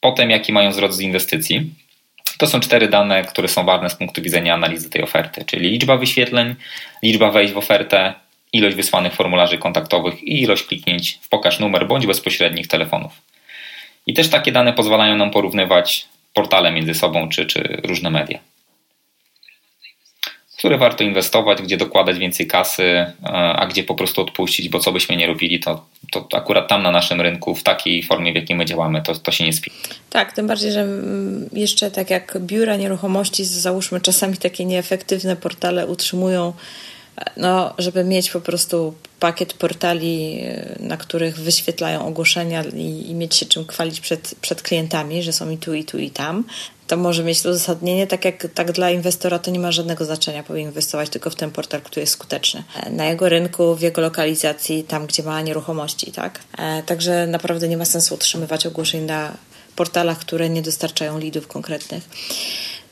potem, 0.00 0.30
jaki 0.30 0.52
mają 0.52 0.70
wzrost 0.70 0.96
z 0.96 1.00
inwestycji. 1.00 1.70
To 2.38 2.46
są 2.46 2.60
cztery 2.60 2.88
dane, 2.88 3.24
które 3.24 3.48
są 3.48 3.64
ważne 3.64 3.90
z 3.90 3.94
punktu 3.94 4.22
widzenia 4.22 4.54
analizy 4.54 4.90
tej 4.90 5.02
oferty, 5.02 5.44
czyli 5.44 5.70
liczba 5.70 5.96
wyświetleń, 5.96 6.54
liczba 7.02 7.30
wejść 7.30 7.52
w 7.52 7.58
ofertę, 7.58 8.14
ilość 8.52 8.76
wysłanych 8.76 9.14
formularzy 9.14 9.58
kontaktowych 9.58 10.22
i 10.22 10.42
ilość 10.42 10.62
kliknięć 10.62 11.18
w 11.22 11.28
pokaż 11.28 11.58
numer 11.60 11.86
bądź 11.86 12.06
bezpośrednich 12.06 12.66
telefonów. 12.68 13.12
I 14.06 14.14
też 14.14 14.28
takie 14.28 14.52
dane 14.52 14.72
pozwalają 14.72 15.16
nam 15.16 15.30
porównywać 15.30 16.08
portale 16.34 16.72
między 16.72 16.94
sobą 16.94 17.28
czy, 17.28 17.46
czy 17.46 17.80
różne 17.84 18.10
media. 18.10 18.38
Które 20.66 20.78
warto 20.78 21.04
inwestować, 21.04 21.62
gdzie 21.62 21.76
dokładać 21.76 22.18
więcej 22.18 22.46
kasy, 22.46 22.82
e, 22.82 23.12
a 23.32 23.66
gdzie 23.66 23.84
po 23.84 23.94
prostu 23.94 24.20
odpuścić, 24.22 24.68
bo 24.68 24.78
co 24.78 24.92
byśmy 24.92 25.16
nie 25.16 25.26
robili, 25.26 25.60
to, 25.60 25.84
to 26.10 26.28
akurat 26.32 26.68
tam 26.68 26.82
na 26.82 26.90
naszym 26.90 27.20
rynku, 27.20 27.54
w 27.54 27.62
takiej 27.62 28.02
formie, 28.02 28.32
w 28.32 28.34
jakiej 28.34 28.56
my 28.56 28.64
działamy, 28.64 29.02
to, 29.02 29.14
to 29.14 29.32
się 29.32 29.44
nie 29.44 29.52
spi. 29.52 29.70
Tak, 30.10 30.32
tym 30.32 30.46
bardziej, 30.46 30.72
że 30.72 30.86
jeszcze 31.52 31.90
tak 31.90 32.10
jak 32.10 32.38
biura 32.40 32.76
nieruchomości, 32.76 33.44
załóżmy 33.44 34.00
czasami 34.00 34.36
takie 34.36 34.64
nieefektywne 34.64 35.36
portale 35.36 35.86
utrzymują 35.86 36.52
no, 37.36 37.74
żeby 37.78 38.04
mieć 38.04 38.30
po 38.30 38.40
prostu 38.40 38.94
pakiet 39.20 39.54
portali, 39.54 40.40
e, 40.42 40.76
na 40.80 40.96
których 40.96 41.36
wyświetlają 41.36 42.06
ogłoszenia 42.06 42.64
i, 42.64 43.10
i, 43.10 43.14
mieć 43.14 43.34
się 43.34 43.46
czym 43.46 43.66
chwalić 43.66 44.00
przed, 44.00 44.34
przed 44.40 44.62
klientami, 44.62 45.22
że 45.22 45.32
są 45.32 45.50
i 45.50 45.58
tu, 45.58 45.74
i 45.74 45.84
tu, 45.84 45.98
i 45.98 46.10
tam, 46.10 46.44
to 46.86 46.96
może 46.96 47.24
mieć 47.24 47.42
to 47.42 47.50
uzasadnienie. 47.50 48.06
Tak 48.06 48.24
jak 48.24 48.46
tak 48.54 48.72
dla 48.72 48.90
inwestora 48.90 49.38
to 49.38 49.50
nie 49.50 49.58
ma 49.58 49.72
żadnego 49.72 50.04
znaczenia, 50.04 50.42
powinien 50.42 50.68
inwestować 50.68 51.10
tylko 51.10 51.30
w 51.30 51.34
ten 51.34 51.50
portal, 51.50 51.80
który 51.80 52.00
jest 52.00 52.12
skuteczny. 52.12 52.64
E, 52.82 52.90
na 52.90 53.06
jego 53.06 53.28
rynku, 53.28 53.74
w 53.74 53.80
jego 53.80 54.00
lokalizacji, 54.00 54.84
tam 54.84 55.06
gdzie 55.06 55.22
ma 55.22 55.42
nieruchomości, 55.42 56.12
tak? 56.12 56.40
E, 56.58 56.82
także 56.82 57.26
naprawdę 57.26 57.68
nie 57.68 57.76
ma 57.76 57.84
sensu 57.84 58.14
utrzymywać 58.14 58.66
ogłoszeń 58.66 59.02
na 59.02 59.36
portalach, 59.76 60.18
które 60.18 60.48
nie 60.48 60.62
dostarczają 60.62 61.18
lidów 61.18 61.46
konkretnych. 61.46 62.08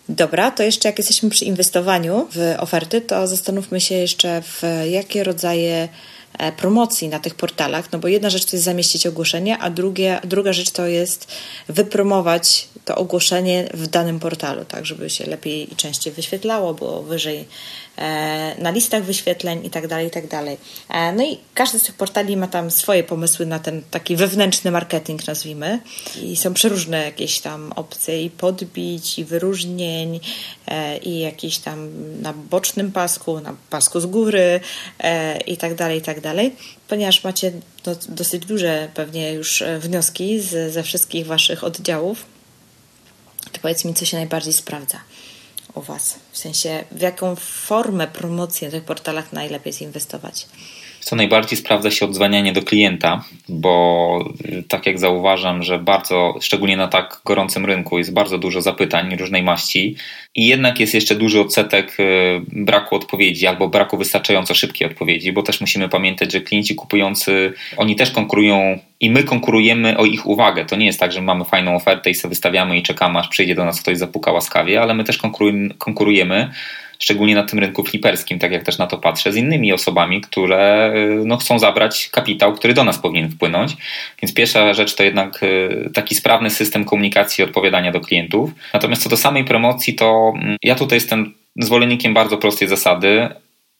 Dobra, 0.08 0.50
to 0.50 0.62
jeszcze 0.62 0.88
jak 0.88 0.98
jesteśmy 0.98 1.30
przy 1.30 1.44
inwestowaniu 1.44 2.28
w 2.32 2.54
oferty, 2.58 3.00
to 3.00 3.26
zastanówmy 3.26 3.80
się 3.80 3.94
jeszcze 3.94 4.42
w 4.42 4.62
jakie 4.90 5.24
rodzaje 5.24 5.88
e, 6.38 6.52
promocji 6.52 7.08
na 7.08 7.18
tych 7.18 7.34
portalach, 7.34 7.92
no 7.92 7.98
bo 7.98 8.08
jedna 8.08 8.30
rzecz 8.30 8.44
to 8.44 8.56
jest 8.56 8.64
zamieścić 8.64 9.06
ogłoszenie, 9.06 9.58
a 9.58 9.70
drugie, 9.70 10.20
druga 10.24 10.52
rzecz 10.52 10.70
to 10.70 10.86
jest 10.86 11.32
wypromować 11.68 12.68
to 12.84 12.96
ogłoszenie 12.96 13.68
w 13.74 13.86
danym 13.86 14.20
portalu, 14.20 14.64
tak 14.64 14.86
żeby 14.86 15.10
się 15.10 15.26
lepiej 15.26 15.72
i 15.72 15.76
częściej 15.76 16.12
wyświetlało, 16.12 16.74
było 16.74 17.02
wyżej 17.02 17.44
na 18.58 18.70
listach 18.70 19.04
wyświetleń 19.04 19.66
i 19.66 19.70
tak 19.70 19.88
dalej, 19.88 20.06
i 20.06 20.10
tak. 20.10 20.24
E, 20.88 21.12
no 21.12 21.24
i 21.24 21.38
każdy 21.54 21.78
z 21.78 21.82
tych 21.82 21.94
portali 21.94 22.36
ma 22.36 22.46
tam 22.46 22.70
swoje 22.70 23.04
pomysły 23.04 23.46
na 23.46 23.58
ten 23.58 23.82
taki 23.90 24.16
wewnętrzny 24.16 24.70
marketing, 24.70 25.26
nazwijmy. 25.26 25.80
I 26.22 26.36
są 26.36 26.54
przeróżne 26.54 27.04
jakieś 27.04 27.40
tam 27.40 27.72
opcje 27.72 28.24
i 28.24 28.30
podbić, 28.30 29.18
i 29.18 29.24
wyróżnień, 29.24 30.20
e, 30.66 30.98
i 30.98 31.18
jakieś 31.18 31.58
tam 31.58 31.90
na 32.22 32.32
bocznym 32.32 32.92
pasku, 32.92 33.40
na 33.40 33.54
pasku 33.70 34.00
z 34.00 34.06
góry 34.06 34.60
i 35.46 35.56
tak 35.56 35.74
dalej, 35.74 35.98
i 35.98 36.02
tak. 36.02 36.18
Ponieważ 36.88 37.24
macie 37.24 37.52
dosyć 38.08 38.46
duże 38.46 38.88
pewnie 38.94 39.32
już 39.32 39.62
wnioski 39.78 40.40
z, 40.40 40.72
ze 40.72 40.82
wszystkich 40.82 41.26
Waszych 41.26 41.64
oddziałów, 41.64 42.24
to 43.52 43.60
powiedz 43.60 43.84
mi, 43.84 43.94
co 43.94 44.04
się 44.04 44.16
najbardziej 44.16 44.52
sprawdza 44.52 45.00
u 45.74 45.80
Was? 45.80 46.18
W 46.32 46.38
sensie, 46.38 46.84
w 46.90 47.00
jaką 47.00 47.36
formę 47.36 48.08
promocji 48.08 48.64
na 48.64 48.70
tych 48.70 48.84
portalach 48.84 49.32
najlepiej 49.32 49.72
zinwestować? 49.72 50.46
Co 51.04 51.16
najbardziej 51.16 51.58
sprawdza 51.58 51.90
się 51.90 52.06
odzwanianie 52.06 52.52
do 52.52 52.62
klienta, 52.62 53.24
bo 53.48 54.34
y, 54.46 54.62
tak 54.68 54.86
jak 54.86 54.98
zauważam, 54.98 55.62
że 55.62 55.78
bardzo, 55.78 56.34
szczególnie 56.40 56.76
na 56.76 56.88
tak 56.88 57.20
gorącym 57.24 57.66
rynku, 57.66 57.98
jest 57.98 58.12
bardzo 58.12 58.38
dużo 58.38 58.62
zapytań 58.62 59.16
różnej 59.16 59.42
maści 59.42 59.96
i 60.34 60.46
jednak 60.46 60.80
jest 60.80 60.94
jeszcze 60.94 61.14
duży 61.14 61.40
odsetek 61.40 61.96
y, 62.00 62.40
braku 62.48 62.96
odpowiedzi 62.96 63.46
albo 63.46 63.68
braku 63.68 63.98
wystarczająco 63.98 64.54
szybkiej 64.54 64.88
odpowiedzi, 64.88 65.32
bo 65.32 65.42
też 65.42 65.60
musimy 65.60 65.88
pamiętać, 65.88 66.32
że 66.32 66.40
klienci 66.40 66.74
kupujący, 66.74 67.52
oni 67.76 67.96
też 67.96 68.10
konkurują 68.10 68.78
i 69.00 69.10
my 69.10 69.22
konkurujemy 69.22 69.96
o 69.96 70.04
ich 70.04 70.26
uwagę. 70.26 70.64
To 70.64 70.76
nie 70.76 70.86
jest 70.86 71.00
tak, 71.00 71.12
że 71.12 71.22
mamy 71.22 71.44
fajną 71.44 71.76
ofertę 71.76 72.10
i 72.10 72.14
sobie 72.14 72.30
wystawiamy 72.30 72.78
i 72.78 72.82
czekamy, 72.82 73.18
aż 73.18 73.28
przyjdzie 73.28 73.54
do 73.54 73.64
nas 73.64 73.82
ktoś 73.82 73.98
zapuka 73.98 74.32
łaskawie, 74.32 74.82
ale 74.82 74.94
my 74.94 75.04
też 75.04 75.18
konkurujemy 75.78 76.50
szczególnie 77.04 77.34
na 77.34 77.42
tym 77.42 77.58
rynku 77.58 77.84
fliperskim, 77.84 78.38
tak 78.38 78.52
jak 78.52 78.62
też 78.62 78.78
na 78.78 78.86
to 78.86 78.98
patrzę, 78.98 79.32
z 79.32 79.36
innymi 79.36 79.72
osobami, 79.72 80.20
które 80.20 80.92
y, 80.96 81.24
no, 81.24 81.36
chcą 81.36 81.58
zabrać 81.58 82.08
kapitał, 82.12 82.52
który 82.52 82.74
do 82.74 82.84
nas 82.84 82.98
powinien 82.98 83.30
wpłynąć. 83.30 83.76
Więc 84.22 84.34
pierwsza 84.34 84.74
rzecz 84.74 84.94
to 84.94 85.02
jednak 85.02 85.42
y, 85.42 85.90
taki 85.94 86.14
sprawny 86.14 86.50
system 86.50 86.84
komunikacji 86.84 87.42
i 87.42 87.44
odpowiadania 87.44 87.92
do 87.92 88.00
klientów. 88.00 88.50
Natomiast 88.74 89.02
co 89.02 89.08
do 89.08 89.16
samej 89.16 89.44
promocji, 89.44 89.94
to 89.94 90.32
mm, 90.36 90.56
ja 90.62 90.74
tutaj 90.74 90.96
jestem 90.96 91.34
zwolennikiem 91.56 92.14
bardzo 92.14 92.38
prostej 92.38 92.68
zasady 92.68 93.28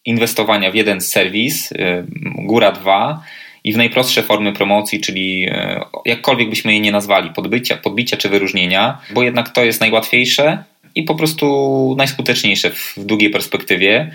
inwestowania 0.05 0.71
w 0.71 0.75
jeden 0.75 1.01
serwis, 1.01 1.73
y, 1.73 1.77
góra 2.23 2.73
dwa, 2.73 3.23
i 3.65 3.73
w 3.73 3.77
najprostsze 3.77 4.23
formy 4.23 4.53
promocji, 4.53 5.01
czyli 5.01 5.49
jakkolwiek 6.05 6.51
byśmy 6.51 6.75
je 6.75 6.81
nie 6.81 6.93
nazwali, 6.93 7.31
podbicia, 7.31 7.77
podbicia 7.77 8.17
czy 8.17 8.29
wyróżnienia, 8.29 8.99
bo 9.11 9.23
jednak 9.23 9.49
to 9.49 9.65
jest 9.65 9.81
najłatwiejsze, 9.81 10.65
i 10.95 11.03
po 11.03 11.15
prostu 11.15 11.95
najskuteczniejsze 11.99 12.71
w 12.71 12.95
długiej 12.99 13.31
perspektywie. 13.31 14.11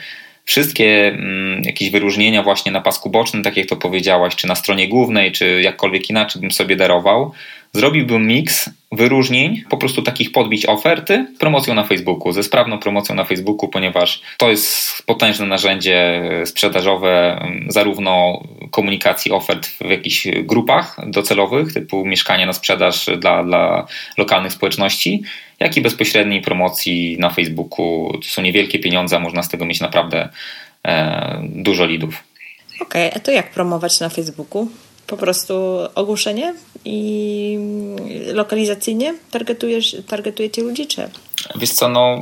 Wszystkie 0.46 1.08
mm, 1.08 1.62
jakieś 1.64 1.90
wyróżnienia 1.90 2.44
właśnie 2.44 2.72
na 2.72 2.82
pasku 2.82 3.10
bocznym, 3.10 3.44
tak 3.44 3.58
jak 3.58 3.68
to 3.68 3.76
powiedziałaś, 3.76 4.36
czy 4.36 4.48
na 4.48 4.56
stronie 4.56 4.88
głównej, 4.88 5.32
czy 5.32 5.62
jakkolwiek 5.62 6.10
inaczej 6.10 6.42
bym 6.42 6.52
sobie 6.52 6.76
darował, 6.76 7.32
zrobiłbym 7.74 8.28
miks 8.28 8.70
wyróżnień, 8.92 9.64
po 9.70 9.78
prostu 9.78 10.02
takich 10.02 10.32
podbić 10.32 10.66
oferty 10.66 11.26
promocją 11.40 11.74
na 11.74 11.84
Facebooku, 11.84 12.32
ze 12.32 12.44
sprawną 12.44 12.80
promocją 12.80 13.16
na 13.16 13.24
Facebooku, 13.24 13.70
ponieważ 13.70 14.22
to 14.38 14.50
jest 14.50 15.04
potężne 15.06 15.46
narzędzie 15.46 16.24
sprzedażowe 16.46 17.42
mm, 17.42 17.72
zarówno 17.72 18.44
komunikacji 18.72 19.32
ofert 19.32 19.68
w 19.68 19.90
jakichś 19.90 20.28
grupach 20.44 20.98
docelowych, 21.08 21.74
typu 21.74 22.06
mieszkania 22.06 22.46
na 22.46 22.54
sprzedaż 22.54 23.10
dla, 23.18 23.44
dla 23.44 23.88
lokalnych 24.18 24.54
społeczności, 24.54 25.24
jak 25.60 25.78
i 25.78 25.82
bezpośredniej 25.82 26.42
promocji 26.42 27.18
na 27.20 27.30
Facebooku. 27.30 28.12
To 28.14 28.28
są 28.28 28.42
niewielkie 28.42 28.80
pieniądze, 28.80 29.16
a 29.16 29.20
można 29.20 29.44
z 29.44 29.50
tego 29.50 29.66
mieć 29.66 29.80
naprawdę 29.80 30.30
e, 30.88 31.42
dużo 31.44 31.86
lidów. 31.86 32.24
Okej, 32.82 33.08
okay, 33.08 33.22
a 33.22 33.26
to 33.26 33.32
jak 33.32 33.52
promować 33.52 34.00
na 34.00 34.10
Facebooku? 34.10 34.68
Po 35.10 35.18
prostu 35.18 35.54
ogłoszenie 35.96 36.54
i 36.86 37.58
lokalizacyjnie 38.34 39.14
targetujesz, 39.32 39.96
targetujecie 40.08 40.62
ludzi, 40.62 40.88
czy? 40.88 41.10
Wiesz 41.56 41.72
co, 41.72 41.90
no 41.90 42.22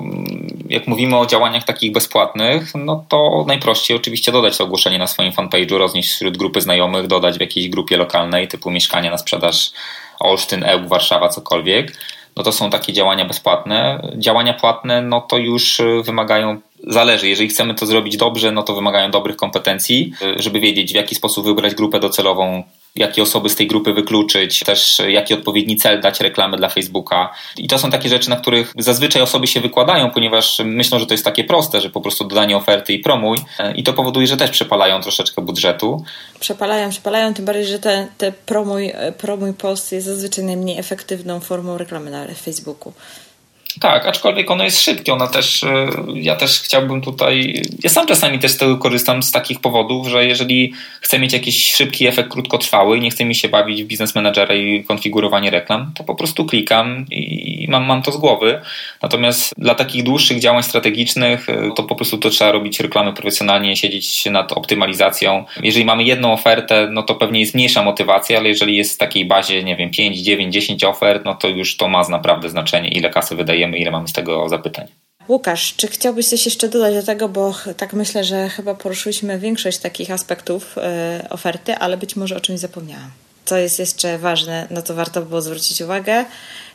jak 0.69 0.87
mówimy 0.87 1.17
o 1.17 1.25
działaniach 1.25 1.63
takich 1.63 1.91
bezpłatnych, 1.91 2.75
no 2.75 3.05
to 3.09 3.45
najprościej 3.47 3.97
oczywiście 3.97 4.31
dodać 4.31 4.57
to 4.57 4.63
ogłoszenie 4.63 4.99
na 4.99 5.07
swoim 5.07 5.31
fanpage'u, 5.31 5.77
roznieść 5.77 6.09
wśród 6.09 6.37
grupy 6.37 6.61
znajomych, 6.61 7.07
dodać 7.07 7.37
w 7.37 7.41
jakiejś 7.41 7.69
grupie 7.69 7.97
lokalnej 7.97 8.47
typu 8.47 8.71
mieszkania 8.71 9.11
na 9.11 9.17
sprzedaż 9.17 9.71
Olsztyn, 10.19 10.63
Ełk, 10.63 10.87
Warszawa, 10.87 11.29
cokolwiek. 11.29 11.97
No 12.35 12.43
to 12.43 12.51
są 12.51 12.69
takie 12.69 12.93
działania 12.93 13.25
bezpłatne. 13.25 14.01
Działania 14.17 14.53
płatne, 14.53 15.01
no 15.01 15.21
to 15.21 15.37
już 15.37 15.81
wymagają 16.03 16.61
zależy. 16.87 17.27
Jeżeli 17.27 17.49
chcemy 17.49 17.75
to 17.75 17.85
zrobić 17.85 18.17
dobrze, 18.17 18.51
no 18.51 18.63
to 18.63 18.75
wymagają 18.75 19.11
dobrych 19.11 19.35
kompetencji, 19.35 20.13
żeby 20.35 20.59
wiedzieć, 20.59 20.91
w 20.91 20.95
jaki 20.95 21.15
sposób 21.15 21.45
wybrać 21.45 21.75
grupę 21.75 21.99
docelową, 21.99 22.63
jakie 22.95 23.23
osoby 23.23 23.49
z 23.49 23.55
tej 23.55 23.67
grupy 23.67 23.93
wykluczyć, 23.93 24.59
też 24.59 25.01
jaki 25.07 25.33
odpowiedni 25.33 25.75
cel 25.75 26.01
dać 26.01 26.19
reklamy 26.19 26.57
dla 26.57 26.69
Facebooka. 26.69 27.33
I 27.57 27.67
to 27.67 27.79
są 27.79 27.91
takie 27.91 28.09
rzeczy, 28.09 28.29
na 28.29 28.35
których 28.35 28.73
zazwyczaj 28.77 29.21
osoby 29.21 29.47
się 29.47 29.61
wykładają, 29.61 30.11
ponieważ 30.11 30.61
myślą, 30.65 30.99
że 30.99 31.05
to 31.05 31.13
jest 31.13 31.25
takie 31.25 31.43
proste, 31.43 31.81
że 31.81 31.89
po 31.89 32.01
prostu 32.01 32.25
dodanie 32.25 32.57
oferty 32.57 32.93
i 32.93 32.99
promuj. 32.99 33.37
I 33.75 33.83
to 33.83 33.93
powoduje, 33.93 34.27
że 34.27 34.37
też 34.37 34.51
przepalają 34.51 35.01
troszeczkę 35.01 35.41
budżetu. 35.41 36.03
Przepalają, 36.39 36.89
przepalają, 36.89 37.33
tym 37.33 37.45
bardziej, 37.45 37.65
że 37.65 37.79
te, 37.79 38.07
te 38.17 38.31
promuj, 38.31 38.93
promuj 39.17 39.53
post 39.53 39.91
jest 39.91 40.07
zazwyczaj 40.07 40.45
najmniej 40.45 40.79
efektywną 40.79 41.39
formą 41.39 41.77
reklamy 41.77 42.11
na 42.11 42.27
Facebooku. 42.27 42.93
Tak, 43.79 44.05
aczkolwiek 44.05 44.51
ono 44.51 44.63
jest 44.63 44.81
szybkie, 44.81 45.13
ona 45.13 45.27
też, 45.27 45.63
e, 45.63 45.87
ja 46.13 46.35
też 46.35 46.61
chciałbym 46.61 47.01
tutaj, 47.01 47.63
ja 47.83 47.89
sam 47.89 48.07
czasami 48.07 48.39
też 48.39 48.51
z 48.51 48.57
tego 48.57 48.77
korzystam 48.77 49.23
z 49.23 49.31
takich 49.31 49.59
powodów, 49.59 50.07
że 50.07 50.25
jeżeli 50.25 50.73
chcę 51.01 51.19
mieć 51.19 51.33
jakiś 51.33 51.73
szybki 51.73 52.07
efekt 52.07 52.29
krótkotrwały, 52.29 52.99
nie 52.99 53.09
chcę 53.09 53.25
mi 53.25 53.35
się 53.35 53.49
bawić 53.49 53.83
w 53.83 53.87
biznes 53.87 54.15
managera 54.15 54.55
i 54.55 54.83
konfigurowanie 54.83 55.49
reklam, 55.49 55.91
to 55.95 56.03
po 56.03 56.15
prostu 56.15 56.45
klikam 56.45 57.05
i 57.11 57.67
mam, 57.69 57.85
mam 57.85 58.01
to 58.01 58.11
z 58.11 58.17
głowy. 58.17 58.61
Natomiast 59.01 59.53
dla 59.57 59.75
takich 59.75 60.03
dłuższych 60.03 60.39
działań 60.39 60.63
strategicznych, 60.63 61.49
e, 61.49 61.71
to 61.75 61.83
po 61.83 61.95
prostu 61.95 62.17
to 62.17 62.29
trzeba 62.29 62.51
robić 62.51 62.79
reklamy 62.79 63.13
profesjonalnie, 63.13 63.75
siedzieć 63.75 64.25
nad 64.25 64.51
optymalizacją. 64.51 65.45
Jeżeli 65.63 65.85
mamy 65.85 66.03
jedną 66.03 66.33
ofertę, 66.33 66.89
no 66.91 67.03
to 67.03 67.15
pewnie 67.15 67.39
jest 67.39 67.55
mniejsza 67.55 67.83
motywacja, 67.83 68.37
ale 68.37 68.49
jeżeli 68.49 68.75
jest 68.75 68.95
w 68.95 68.97
takiej 68.97 69.25
bazie, 69.25 69.63
nie 69.63 69.75
wiem, 69.75 69.89
5, 69.89 70.17
9, 70.17 70.53
10 70.53 70.83
ofert, 70.83 71.25
no 71.25 71.35
to 71.35 71.47
już 71.47 71.77
to 71.77 71.87
ma 71.87 72.07
naprawdę 72.09 72.49
znaczenie, 72.49 72.89
ile 72.89 73.09
kasy 73.09 73.35
wydajemy 73.35 73.66
wiemy, 73.67 73.77
ile 73.77 73.91
mamy 73.91 74.07
z 74.07 74.13
tego 74.13 74.49
zapytań. 74.49 74.87
Łukasz, 75.27 75.73
czy 75.77 75.87
chciałbyś 75.87 76.27
coś 76.27 76.45
jeszcze 76.45 76.69
dodać 76.69 76.93
do 76.93 77.03
tego, 77.03 77.29
bo 77.29 77.55
tak 77.77 77.93
myślę, 77.93 78.23
że 78.23 78.49
chyba 78.49 78.75
poruszyliśmy 78.75 79.39
większość 79.39 79.77
takich 79.77 80.11
aspektów 80.11 80.75
yy, 81.21 81.29
oferty, 81.29 81.75
ale 81.75 81.97
być 81.97 82.15
może 82.15 82.37
o 82.37 82.39
czymś 82.39 82.59
zapomniałam. 82.59 83.11
Co 83.45 83.57
jest 83.57 83.79
jeszcze 83.79 84.17
ważne, 84.17 84.67
no 84.69 84.81
to 84.81 84.93
warto 84.93 85.21
było 85.21 85.41
zwrócić 85.41 85.81
uwagę. 85.81 86.25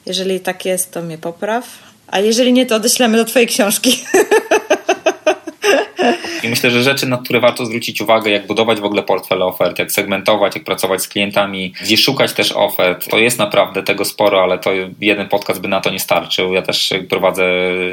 Jeżeli 0.06 0.40
tak 0.40 0.64
jest, 0.64 0.92
to 0.92 1.02
mnie 1.02 1.18
popraw. 1.18 1.64
A 2.08 2.20
jeżeli 2.20 2.52
nie, 2.52 2.66
to 2.66 2.76
odeślemy 2.76 3.16
do 3.16 3.24
Twojej 3.24 3.48
książki. 3.48 4.04
I 6.44 6.48
myślę, 6.48 6.70
że 6.70 6.82
rzeczy, 6.82 7.06
na 7.06 7.18
które 7.18 7.40
warto 7.40 7.66
zwrócić 7.66 8.00
uwagę, 8.00 8.30
jak 8.30 8.46
budować 8.46 8.80
w 8.80 8.84
ogóle 8.84 9.02
portfel 9.02 9.42
ofert, 9.42 9.78
jak 9.78 9.92
segmentować, 9.92 10.54
jak 10.54 10.64
pracować 10.64 11.02
z 11.02 11.08
klientami, 11.08 11.74
gdzie 11.82 11.96
szukać 11.96 12.32
też 12.32 12.52
ofert, 12.52 13.08
to 13.10 13.18
jest 13.18 13.38
naprawdę 13.38 13.82
tego 13.82 14.04
sporo, 14.04 14.42
ale 14.42 14.58
to 14.58 14.70
jeden 15.00 15.28
podcast 15.28 15.60
by 15.60 15.68
na 15.68 15.80
to 15.80 15.90
nie 15.90 15.98
starczył. 15.98 16.54
Ja 16.54 16.62
też 16.62 16.92
prowadzę 17.08 17.44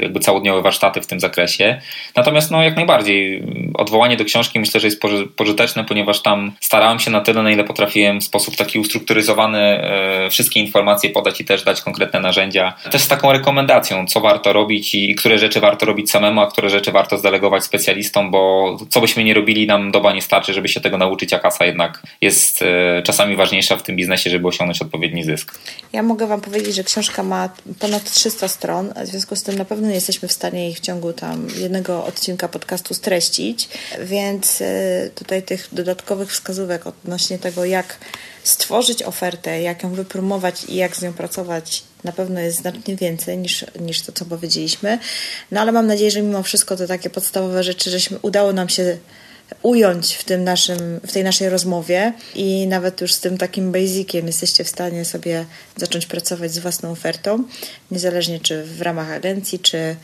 jakby 0.02 0.20
całodniowe 0.20 0.62
warsztaty 0.62 1.02
w 1.02 1.08
tym 1.08 1.20
zakresie. 1.20 1.82
Natomiast 2.16 2.52
no 2.52 2.64
jak 2.64 2.76
najbardziej 2.76 3.44
odwołanie 3.74 4.18
do 4.18 4.26
książki 4.26 4.60
myślę, 4.60 4.80
że 4.80 4.88
jest 4.88 5.02
pożyteczne, 5.36 5.84
ponieważ 5.84 6.22
tam 6.22 6.52
starałem 6.60 7.00
się 7.00 7.12
na 7.12 7.22
tyle, 7.22 7.44
na 7.44 7.52
ile 7.52 7.64
potrafiłem 7.64 8.22
w 8.22 8.24
sposób 8.24 8.56
taki 8.56 8.80
ustrukturyzowany 8.80 9.60
e, 9.60 10.30
wszystkie 10.30 10.60
informacje 10.60 11.10
podać 11.10 11.42
i 11.42 11.46
też 11.46 11.64
dać 11.64 11.82
konkretne 11.82 12.20
narzędzia. 12.20 12.74
Też 12.92 13.02
z 13.02 13.08
taką 13.08 13.32
rekomendacją, 13.32 14.08
co 14.08 14.22
warto 14.22 14.54
robić 14.54 14.96
i 14.96 15.16
które 15.16 15.38
rzeczy 15.38 15.60
warto 15.60 15.86
robić 15.86 16.12
samemu, 16.12 16.42
a 16.42 16.48
które 16.48 16.70
rzeczy 16.70 16.92
warto 16.92 17.18
zdelegować 17.18 17.64
specjalistom, 17.64 18.32
bo 18.32 18.39
bo 18.40 18.78
co 18.90 19.02
byśmy 19.02 19.24
nie 19.24 19.34
robili, 19.34 19.68
nam 19.68 19.92
doba 19.92 20.14
nie 20.14 20.22
starczy, 20.22 20.54
żeby 20.54 20.68
się 20.68 20.82
tego 20.82 20.98
nauczyć, 20.98 21.34
a 21.34 21.40
kasa 21.40 21.66
jednak 21.66 22.04
jest 22.22 22.62
e, 22.62 23.02
czasami 23.04 23.36
ważniejsza 23.36 23.78
w 23.78 23.84
tym 23.84 23.96
biznesie, 23.96 24.30
żeby 24.30 24.48
osiągnąć 24.48 24.82
odpowiedni 24.82 25.24
zysk. 25.24 25.60
Ja 25.94 26.04
mogę 26.04 26.28
Wam 26.28 26.42
powiedzieć, 26.42 26.76
że 26.76 26.84
książka 26.84 27.24
ma 27.24 27.50
ponad 27.80 28.12
300 28.12 28.48
stron, 28.48 28.94
w 29.04 29.08
związku 29.08 29.36
z 29.36 29.44
tym 29.44 29.56
na 29.56 29.66
pewno 29.66 29.88
nie 29.88 29.94
jesteśmy 29.94 30.28
w 30.28 30.32
stanie 30.32 30.64
jej 30.64 30.76
w 30.76 30.80
ciągu 30.80 31.14
tam 31.14 31.48
jednego 31.58 32.06
odcinka 32.06 32.48
podcastu 32.48 32.94
streścić, 32.94 33.70
więc 34.02 34.62
e, 34.62 35.10
tutaj 35.16 35.44
tych 35.44 35.68
dodatkowych 35.72 36.32
wskazówek 36.32 36.88
odnośnie 36.88 37.40
tego, 37.40 37.66
jak 37.66 37.98
stworzyć 38.44 39.04
ofertę, 39.04 39.62
jak 39.62 39.84
ją 39.84 39.94
wypromować 39.94 40.64
i 40.64 40.76
jak 40.76 40.96
z 40.96 41.02
nią 41.02 41.14
pracować, 41.14 41.84
na 42.04 42.12
pewno 42.12 42.40
jest 42.40 42.58
znacznie 42.58 42.96
więcej 42.96 43.38
niż, 43.38 43.66
niż 43.80 44.02
to, 44.02 44.12
co 44.12 44.26
powiedzieliśmy. 44.26 45.00
No 45.52 45.62
ale 45.62 45.72
mam 45.72 45.88
nadzieję, 45.88 46.12
że 46.12 46.22
mimo 46.22 46.44
wszystko 46.44 46.78
to 46.78 46.88
takie 46.88 47.10
podstawowe 47.10 47.64
rzeczy, 47.64 47.90
żeśmy 47.90 48.20
udało 48.22 48.54
nam 48.54 48.70
się 48.70 48.98
ująć 49.62 50.16
w, 50.16 50.24
tym 50.24 50.44
naszym, 50.44 51.00
w 51.08 51.12
tej 51.12 51.24
naszej 51.24 51.50
rozmowie 51.50 52.14
i 52.36 52.68
nawet 52.68 53.02
już 53.02 53.14
z 53.14 53.20
tym 53.20 53.38
takim 53.38 53.72
basiciem 53.72 54.28
jesteście 54.28 54.64
w 54.64 54.70
stanie 54.70 55.06
sobie 55.06 55.46
zacząć 55.76 56.06
pracować 56.06 56.54
z 56.54 56.60
własną 56.60 56.92
ofertą, 56.92 57.44
niezależnie 57.92 58.40
czy 58.40 58.64
w 58.64 58.82
ramach 58.82 59.12
agencji, 59.12 59.60
czy, 59.60 59.96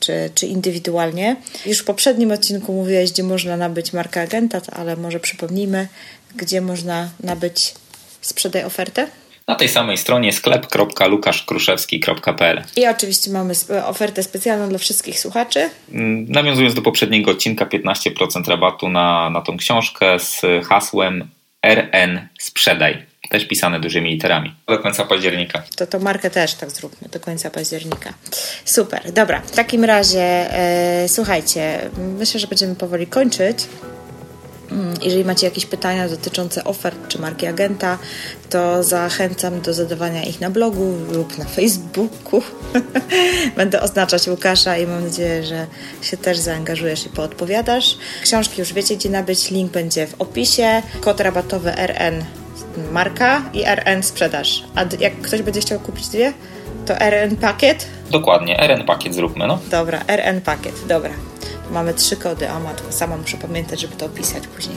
czy, 0.00 0.30
czy 0.34 0.46
indywidualnie. 0.46 1.36
Już 1.66 1.78
w 1.78 1.84
poprzednim 1.84 2.30
odcinku 2.30 2.72
mówiłeś, 2.72 3.12
gdzie 3.12 3.22
można 3.22 3.56
nabyć 3.56 3.92
markę 3.92 4.20
agenta, 4.20 4.60
ale 4.72 4.96
może 4.96 5.20
przypomnijmy, 5.20 5.88
gdzie 6.36 6.60
można 6.60 7.10
nabyć 7.20 7.74
sprzedaj 8.20 8.64
ofertę? 8.64 9.06
Na 9.48 9.54
tej 9.54 9.68
samej 9.68 9.98
stronie 9.98 10.32
sklep.lukaszkruszewski.pl 10.32 12.62
I 12.76 12.86
oczywiście 12.86 13.30
mamy 13.30 13.54
ofertę 13.86 14.22
specjalną 14.22 14.68
dla 14.68 14.78
wszystkich 14.78 15.20
słuchaczy. 15.20 15.70
Mm, 15.92 16.32
nawiązując 16.32 16.74
do 16.74 16.82
poprzedniego 16.82 17.30
odcinka, 17.30 17.66
15% 17.66 18.48
rabatu 18.48 18.88
na, 18.88 19.30
na 19.30 19.40
tą 19.40 19.56
książkę 19.56 20.18
z 20.18 20.42
hasłem 20.66 21.28
RN 21.62 22.28
Sprzedaj. 22.38 23.06
Też 23.30 23.48
pisane 23.48 23.80
dużymi 23.80 24.10
literami. 24.10 24.54
Do 24.66 24.78
końca 24.78 25.04
października. 25.04 25.62
To 25.76 25.86
to 25.86 25.98
markę 25.98 26.30
też 26.30 26.54
tak 26.54 26.70
zróbmy, 26.70 27.08
do 27.08 27.20
końca 27.20 27.50
października. 27.50 28.14
Super, 28.64 29.12
dobra. 29.12 29.40
W 29.40 29.56
takim 29.56 29.84
razie 29.84 30.22
e, 30.22 31.08
słuchajcie, 31.08 31.90
myślę, 32.18 32.40
że 32.40 32.46
będziemy 32.46 32.74
powoli 32.74 33.06
kończyć. 33.06 33.58
Mm, 34.70 34.94
jeżeli 35.02 35.24
macie 35.24 35.46
jakieś 35.46 35.66
pytania 35.66 36.08
dotyczące 36.08 36.64
ofert 36.64 37.08
czy 37.08 37.18
marki 37.18 37.46
agenta, 37.46 37.98
to 38.50 38.82
zachęcam 38.82 39.60
do 39.60 39.74
zadawania 39.74 40.22
ich 40.22 40.40
na 40.40 40.50
blogu 40.50 40.94
lub 41.12 41.38
na 41.38 41.44
Facebooku. 41.44 42.42
Będę 43.56 43.80
oznaczać 43.80 44.28
Łukasza 44.28 44.78
i 44.78 44.86
mam 44.86 45.04
nadzieję, 45.04 45.44
że 45.44 45.66
się 46.02 46.16
też 46.16 46.38
zaangażujesz 46.38 47.06
i 47.06 47.08
poodpowiadasz. 47.08 47.98
Książki 48.22 48.60
już 48.60 48.72
wiecie, 48.72 48.96
gdzie 48.96 49.10
nabyć. 49.10 49.50
Link 49.50 49.72
będzie 49.72 50.06
w 50.06 50.14
opisie. 50.18 50.82
Kod 51.00 51.20
rabatowy 51.20 51.76
RN 51.76 52.24
marka 52.92 53.42
i 53.52 53.64
RN 53.64 54.02
sprzedaż. 54.02 54.64
A 54.74 54.84
jak 55.00 55.20
ktoś 55.20 55.42
będzie 55.42 55.60
chciał 55.60 55.80
kupić 55.80 56.08
dwie, 56.08 56.32
to 56.86 56.94
RN 56.94 57.36
pakiet? 57.36 57.86
Dokładnie, 58.10 58.60
RN 58.60 58.84
pakiet 58.84 59.14
zróbmy, 59.14 59.46
no. 59.46 59.58
Dobra, 59.70 60.00
RN 60.08 60.40
pakiet, 60.40 60.74
dobra. 60.88 61.10
Mamy 61.70 61.94
trzy 61.94 62.16
kody, 62.16 62.50
o 62.50 62.60
matko, 62.60 62.92
sama 62.92 63.16
muszę 63.16 63.36
pamiętać, 63.36 63.80
żeby 63.80 63.96
to 63.96 64.06
opisać 64.06 64.46
później. 64.46 64.76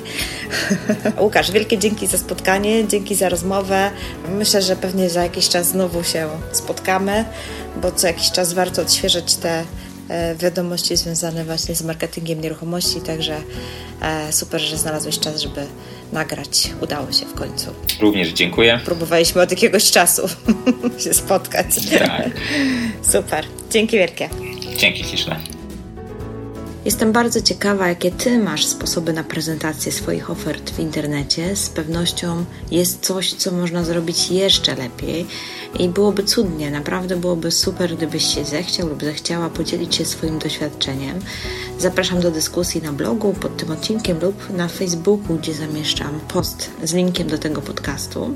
Łukasz, 1.23 1.51
wielkie 1.51 1.77
dzięki 1.77 2.07
za 2.07 2.17
spotkanie, 2.17 2.87
dzięki 2.87 3.15
za 3.15 3.29
rozmowę. 3.29 3.91
Myślę, 4.29 4.61
że 4.61 4.75
pewnie 4.75 5.09
za 5.09 5.23
jakiś 5.23 5.49
czas 5.49 5.67
znowu 5.67 6.03
się 6.03 6.29
spotkamy, 6.51 7.25
bo 7.81 7.91
co 7.91 8.07
jakiś 8.07 8.31
czas 8.31 8.53
warto 8.53 8.81
odświeżać 8.81 9.35
te 9.35 9.63
e, 10.09 10.35
wiadomości 10.35 10.97
związane 10.97 11.45
właśnie 11.45 11.75
z 11.75 11.81
marketingiem 11.81 12.41
nieruchomości, 12.41 13.01
także 13.01 13.37
e, 14.01 14.33
super, 14.33 14.61
że 14.61 14.77
znalazłeś 14.77 15.19
czas, 15.19 15.41
żeby 15.41 15.67
nagrać. 16.13 16.69
Udało 16.81 17.11
się 17.11 17.25
w 17.25 17.33
końcu. 17.33 17.67
Również 17.99 18.29
dziękuję. 18.29 18.79
Próbowaliśmy 18.85 19.41
od 19.41 19.51
jakiegoś 19.51 19.91
czasu 19.91 20.21
się 21.03 21.13
spotkać. 21.13 21.65
Tak. 21.99 22.29
Super. 23.01 23.45
Dzięki 23.71 23.97
wielkie. 23.97 24.29
Dzięki 24.77 25.03
śliczne. 25.03 25.39
Jestem 26.85 27.11
bardzo 27.11 27.41
ciekawa, 27.41 27.87
jakie 27.87 28.11
Ty 28.11 28.39
masz 28.39 28.65
sposoby 28.65 29.13
na 29.13 29.23
prezentację 29.23 29.91
swoich 29.91 30.31
ofert 30.31 30.69
w 30.69 30.79
internecie. 30.79 31.55
Z 31.55 31.69
pewnością 31.69 32.45
jest 32.71 33.05
coś, 33.05 33.33
co 33.33 33.51
można 33.51 33.83
zrobić 33.83 34.31
jeszcze 34.31 34.75
lepiej 34.75 35.25
i 35.79 35.89
byłoby 35.89 36.23
cudnie, 36.23 36.71
naprawdę 36.71 37.15
byłoby 37.15 37.51
super, 37.51 37.95
gdybyś 37.95 38.35
się 38.35 38.45
zechciał 38.45 38.87
lub 38.87 39.03
zechciała 39.03 39.49
podzielić 39.49 39.95
się 39.95 40.05
swoim 40.05 40.39
doświadczeniem. 40.39 41.19
Zapraszam 41.79 42.19
do 42.19 42.31
dyskusji 42.31 42.81
na 42.81 42.93
blogu 42.93 43.33
pod 43.33 43.57
tym 43.57 43.71
odcinkiem 43.71 44.19
lub 44.19 44.49
na 44.49 44.67
Facebooku, 44.67 45.37
gdzie 45.37 45.53
zamieszczam 45.53 46.19
post 46.19 46.69
z 46.83 46.93
linkiem 46.93 47.27
do 47.27 47.37
tego 47.37 47.61
podcastu. 47.61 48.35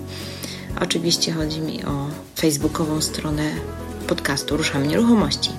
Oczywiście 0.81 1.31
chodzi 1.31 1.61
mi 1.61 1.85
o 1.85 2.07
facebookową 2.35 3.01
stronę 3.01 3.51
podcastu 4.03 4.57
Ruszam 4.57 4.87
Nieruchomości. 4.87 5.49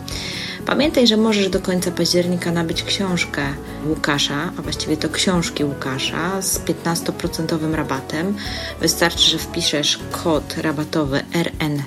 Pamiętaj, 0.66 1.06
że 1.06 1.16
możesz 1.16 1.48
do 1.48 1.60
końca 1.60 1.90
października 1.90 2.52
nabyć 2.52 2.82
książkę 2.82 3.42
Łukasza, 3.86 4.52
a 4.58 4.62
właściwie 4.62 4.96
to 4.96 5.08
książki 5.08 5.64
Łukasza 5.64 6.42
z 6.42 6.60
15% 6.60 7.74
rabatem. 7.74 8.34
Wystarczy, 8.80 9.30
że 9.30 9.38
wpiszesz 9.38 9.98
kod 10.24 10.58
rabatowy 10.58 11.20
RN 11.32 11.82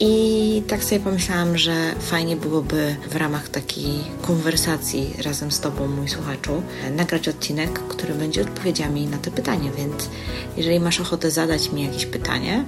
i 0.00 0.62
tak 0.68 0.84
sobie 0.84 1.00
pomyślałam, 1.00 1.58
że 1.58 1.94
fajnie 2.00 2.36
byłoby 2.36 2.96
w 3.10 3.16
ramach 3.16 3.48
takiej 3.48 4.04
konwersacji 4.22 5.14
razem 5.24 5.52
z 5.52 5.60
Tobą, 5.60 5.88
mój 5.88 6.08
słuchaczu, 6.08 6.62
nagrać 6.96 7.28
odcinek, 7.28 7.72
który 7.72 8.14
będzie 8.14 8.42
odpowiedziami 8.42 9.06
na 9.06 9.18
te 9.18 9.30
pytania. 9.30 9.70
Więc 9.76 10.08
jeżeli 10.56 10.80
masz 10.80 11.00
ochotę 11.00 11.30
zadać 11.30 11.72
mi 11.72 11.84
jakieś 11.84 12.06
pytanie, 12.06 12.64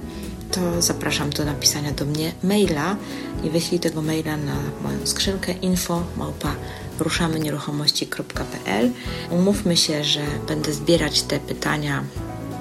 to 0.51 0.81
zapraszam 0.81 1.29
do 1.29 1.45
napisania 1.45 1.91
do 1.91 2.05
mnie 2.05 2.31
maila. 2.43 2.95
I 3.43 3.49
wyślij 3.49 3.79
tego 3.79 4.01
maila 4.01 4.37
na 4.37 4.55
moją 4.83 4.97
skrzynkę 5.03 5.51
info 5.51 6.03
małpa 6.17 6.55
ruszamynieruchomości.pl 6.99 8.91
Umówmy 9.29 9.77
się, 9.77 10.03
że 10.03 10.21
będę 10.47 10.73
zbierać 10.73 11.21
te 11.21 11.39
pytania, 11.39 12.03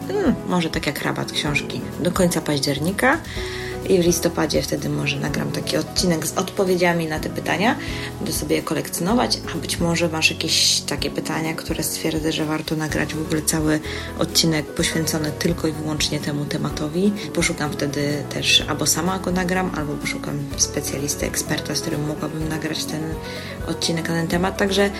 hmm, 0.08 0.34
może 0.48 0.70
tak 0.70 0.86
jak 0.86 1.02
rabat 1.02 1.32
książki, 1.32 1.80
do 2.00 2.12
końca 2.12 2.40
października 2.40 3.18
i 3.88 4.02
w 4.02 4.06
listopadzie 4.06 4.62
wtedy 4.62 4.88
może 4.88 5.20
nagram 5.20 5.50
taki 5.50 5.76
odcinek 5.76 6.26
z 6.26 6.38
odpowiedziami 6.38 7.06
na 7.06 7.20
te 7.20 7.28
pytania. 7.28 7.76
Będę 8.20 8.32
sobie 8.32 8.56
je 8.56 8.62
kolekcjonować, 8.62 9.38
a 9.54 9.58
być 9.58 9.80
może 9.80 10.08
masz 10.08 10.30
jakieś 10.30 10.80
takie 10.80 11.10
pytania, 11.10 11.54
które 11.54 11.82
stwierdzę, 11.82 12.32
że 12.32 12.44
warto 12.44 12.76
nagrać 12.76 13.14
w 13.14 13.22
ogóle 13.22 13.42
cały 13.42 13.80
odcinek 14.18 14.66
poświęcony 14.66 15.32
tylko 15.38 15.68
i 15.68 15.72
wyłącznie 15.72 16.20
temu 16.20 16.44
tematowi. 16.44 17.12
Poszukam 17.34 17.72
wtedy 17.72 18.24
też 18.30 18.64
albo 18.68 18.86
sama 18.86 19.18
go 19.18 19.30
nagram, 19.30 19.70
albo 19.76 19.94
poszukam 19.94 20.38
specjalisty, 20.56 21.26
eksperta, 21.26 21.74
z 21.74 21.80
którym 21.80 22.06
mogłabym 22.06 22.48
nagrać 22.48 22.84
ten 22.84 23.02
odcinek 23.68 24.08
na 24.08 24.14
ten 24.14 24.28
temat. 24.28 24.56
Także 24.56 24.90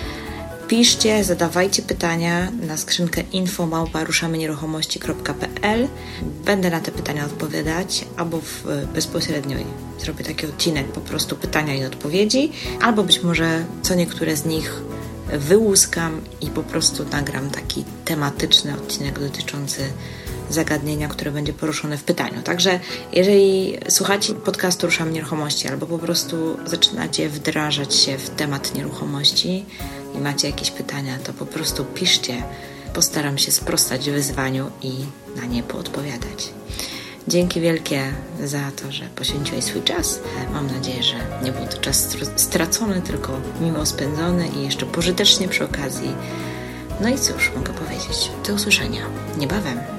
Piszcie, 0.68 1.24
zadawajcie 1.24 1.82
pytania 1.82 2.50
na 2.50 2.76
skrzynkę 2.76 3.22
info.ruszamynieruchomości.pl 3.32 5.88
Będę 6.44 6.70
na 6.70 6.80
te 6.80 6.92
pytania 6.92 7.24
odpowiadać 7.24 8.04
albo 8.16 8.40
w, 8.40 8.64
bezpośrednio 8.94 9.56
zrobię 9.98 10.24
taki 10.24 10.46
odcinek 10.46 10.86
po 10.86 11.00
prostu 11.00 11.36
pytania 11.36 11.74
i 11.74 11.84
odpowiedzi, 11.84 12.52
albo 12.80 13.04
być 13.04 13.22
może 13.22 13.64
co 13.82 13.94
niektóre 13.94 14.36
z 14.36 14.44
nich 14.44 14.82
wyłuskam 15.32 16.20
i 16.40 16.46
po 16.46 16.62
prostu 16.62 17.04
nagram 17.04 17.50
taki 17.50 17.84
tematyczny 18.04 18.74
odcinek 18.74 19.20
dotyczący 19.20 19.80
zagadnienia, 20.50 21.08
które 21.08 21.30
będzie 21.30 21.52
poruszone 21.52 21.98
w 21.98 22.04
pytaniu. 22.04 22.42
Także 22.42 22.80
jeżeli 23.12 23.78
słuchacie 23.88 24.34
podcastu 24.34 24.86
Ruszam 24.86 25.12
Nieruchomości 25.12 25.68
albo 25.68 25.86
po 25.86 25.98
prostu 25.98 26.56
zaczynacie 26.64 27.28
wdrażać 27.28 27.94
się 27.94 28.18
w 28.18 28.30
temat 28.30 28.74
nieruchomości, 28.74 29.66
i 30.18 30.20
macie 30.20 30.46
jakieś 30.50 30.70
pytania, 30.70 31.18
to 31.18 31.32
po 31.32 31.46
prostu 31.46 31.84
piszcie. 31.84 32.42
Postaram 32.94 33.38
się 33.38 33.52
sprostać 33.52 34.10
wyzwaniu 34.10 34.70
i 34.82 34.92
na 35.36 35.44
nie 35.44 35.62
poodpowiadać. 35.62 36.52
Dzięki 37.28 37.60
wielkie 37.60 38.12
za 38.44 38.70
to, 38.82 38.92
że 38.92 39.04
poświęciłeś 39.04 39.64
swój 39.64 39.82
czas. 39.82 40.20
Mam 40.52 40.66
nadzieję, 40.66 41.02
że 41.02 41.14
nie 41.42 41.52
był 41.52 41.66
to 41.66 41.78
czas 41.78 42.16
stracony, 42.36 43.02
tylko 43.02 43.40
miło 43.60 43.86
spędzony 43.86 44.48
i 44.48 44.64
jeszcze 44.64 44.86
pożytecznie 44.86 45.48
przy 45.48 45.64
okazji. 45.64 46.14
No 47.00 47.08
i 47.08 47.18
cóż 47.18 47.52
mogę 47.56 47.72
powiedzieć? 47.72 48.30
Do 48.46 48.54
usłyszenia 48.54 49.02
niebawem. 49.38 49.97